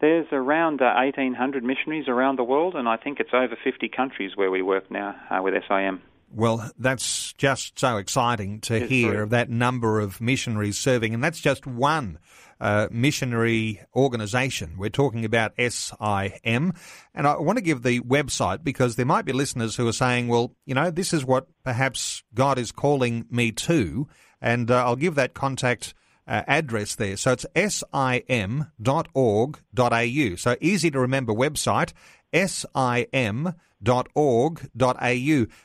There's 0.00 0.26
around 0.30 0.82
uh, 0.82 0.92
1,800 0.96 1.64
missionaries 1.64 2.06
around 2.08 2.38
the 2.38 2.44
world, 2.44 2.74
and 2.74 2.88
I 2.88 2.96
think 2.96 3.18
it's 3.20 3.30
over 3.32 3.56
50 3.62 3.88
countries 3.88 4.32
where 4.34 4.50
we 4.50 4.62
work 4.62 4.90
now 4.90 5.14
uh, 5.30 5.42
with 5.42 5.54
SIM. 5.68 6.02
Well, 6.30 6.70
that's 6.78 7.32
just 7.34 7.78
so 7.78 7.96
exciting 7.98 8.60
to 8.62 8.80
Yes, 8.80 8.88
hear 8.88 9.12
sorry. 9.12 9.22
of 9.22 9.30
that 9.30 9.48
number 9.48 10.00
of 10.00 10.20
missionaries 10.20 10.76
serving, 10.76 11.14
and 11.14 11.22
that's 11.22 11.40
just 11.40 11.66
one 11.66 12.18
uh, 12.60 12.88
missionary 12.90 13.80
organisation. 13.94 14.76
We're 14.76 14.90
talking 14.90 15.24
about 15.24 15.52
SIM, 15.58 16.72
and 17.14 17.26
I 17.26 17.36
want 17.38 17.58
to 17.58 17.64
give 17.64 17.82
the 17.82 18.00
website 18.00 18.64
because 18.64 18.96
there 18.96 19.06
might 19.06 19.24
be 19.24 19.32
listeners 19.32 19.76
who 19.76 19.86
are 19.86 19.92
saying, 19.92 20.28
well, 20.28 20.54
you 20.66 20.74
know, 20.74 20.90
this 20.90 21.12
is 21.12 21.24
what 21.24 21.46
perhaps 21.64 22.22
God 22.34 22.58
is 22.58 22.72
calling 22.72 23.26
me 23.30 23.52
to, 23.52 24.08
and 24.40 24.70
uh, 24.70 24.84
I'll 24.84 24.96
give 24.96 25.14
that 25.14 25.32
contact 25.32 25.94
uh, 26.26 26.42
address 26.46 26.94
there. 26.94 27.16
So 27.16 27.32
it's 27.32 27.46
sim.org.au. 27.54 28.64
So 30.36 30.56
easy 30.60 30.90
to 30.90 31.00
remember 31.00 31.32
website, 31.32 31.92
sim.org.au. 32.32 33.54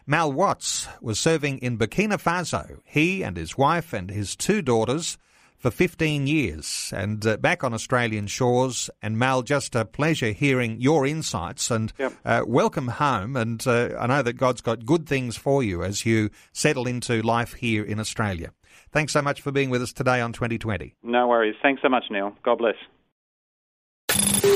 Mal 0.05 0.31
Watts 0.31 0.87
was 1.01 1.19
serving 1.19 1.57
in 1.59 1.77
Burkina 1.77 2.21
Faso. 2.21 2.79
He 2.83 3.23
and 3.23 3.37
his 3.37 3.57
wife 3.57 3.93
and 3.93 4.09
his 4.09 4.35
two 4.35 4.61
daughters 4.61 5.17
for 5.61 5.71
15 5.71 6.27
years 6.27 6.91
and 6.95 7.25
uh, 7.25 7.37
back 7.37 7.63
on 7.63 7.73
Australian 7.73 8.27
shores. 8.27 8.89
And 9.01 9.17
Mal, 9.17 9.41
just 9.43 9.75
a 9.75 9.85
pleasure 9.85 10.31
hearing 10.31 10.81
your 10.81 11.05
insights 11.05 11.69
and 11.69 11.93
Yep. 11.99 12.13
uh, 12.25 12.41
welcome 12.47 12.87
home. 12.87 13.35
And 13.35 13.65
uh, 13.67 13.89
I 13.99 14.07
know 14.07 14.21
that 14.23 14.33
God's 14.33 14.61
got 14.61 14.85
good 14.85 15.07
things 15.07 15.37
for 15.37 15.61
you 15.63 15.83
as 15.83 16.05
you 16.05 16.29
settle 16.51 16.87
into 16.87 17.21
life 17.21 17.53
here 17.53 17.83
in 17.83 17.99
Australia. 17.99 18.51
Thanks 18.91 19.13
so 19.13 19.21
much 19.21 19.41
for 19.41 19.51
being 19.51 19.69
with 19.69 19.81
us 19.83 19.93
today 19.93 20.19
on 20.19 20.33
2020. 20.33 20.95
No 21.03 21.27
worries. 21.27 21.55
Thanks 21.61 21.81
so 21.81 21.89
much, 21.89 22.05
Neil. 22.09 22.35
God 22.43 22.57
bless. 22.57 22.75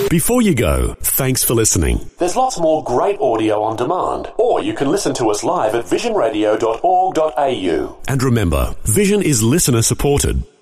Before 0.09 0.41
you 0.41 0.55
go, 0.55 0.95
thanks 0.99 1.43
for 1.43 1.53
listening. 1.53 2.09
There's 2.19 2.35
lots 2.35 2.59
more 2.59 2.83
great 2.83 3.19
audio 3.19 3.61
on 3.61 3.75
demand, 3.75 4.31
or 4.37 4.61
you 4.61 4.73
can 4.73 4.89
listen 4.89 5.13
to 5.15 5.29
us 5.29 5.43
live 5.43 5.75
at 5.75 5.85
visionradio.org.au. 5.85 7.97
And 8.07 8.23
remember, 8.23 8.75
Vision 8.85 9.21
is 9.21 9.43
listener 9.43 9.81
supported. 9.81 10.43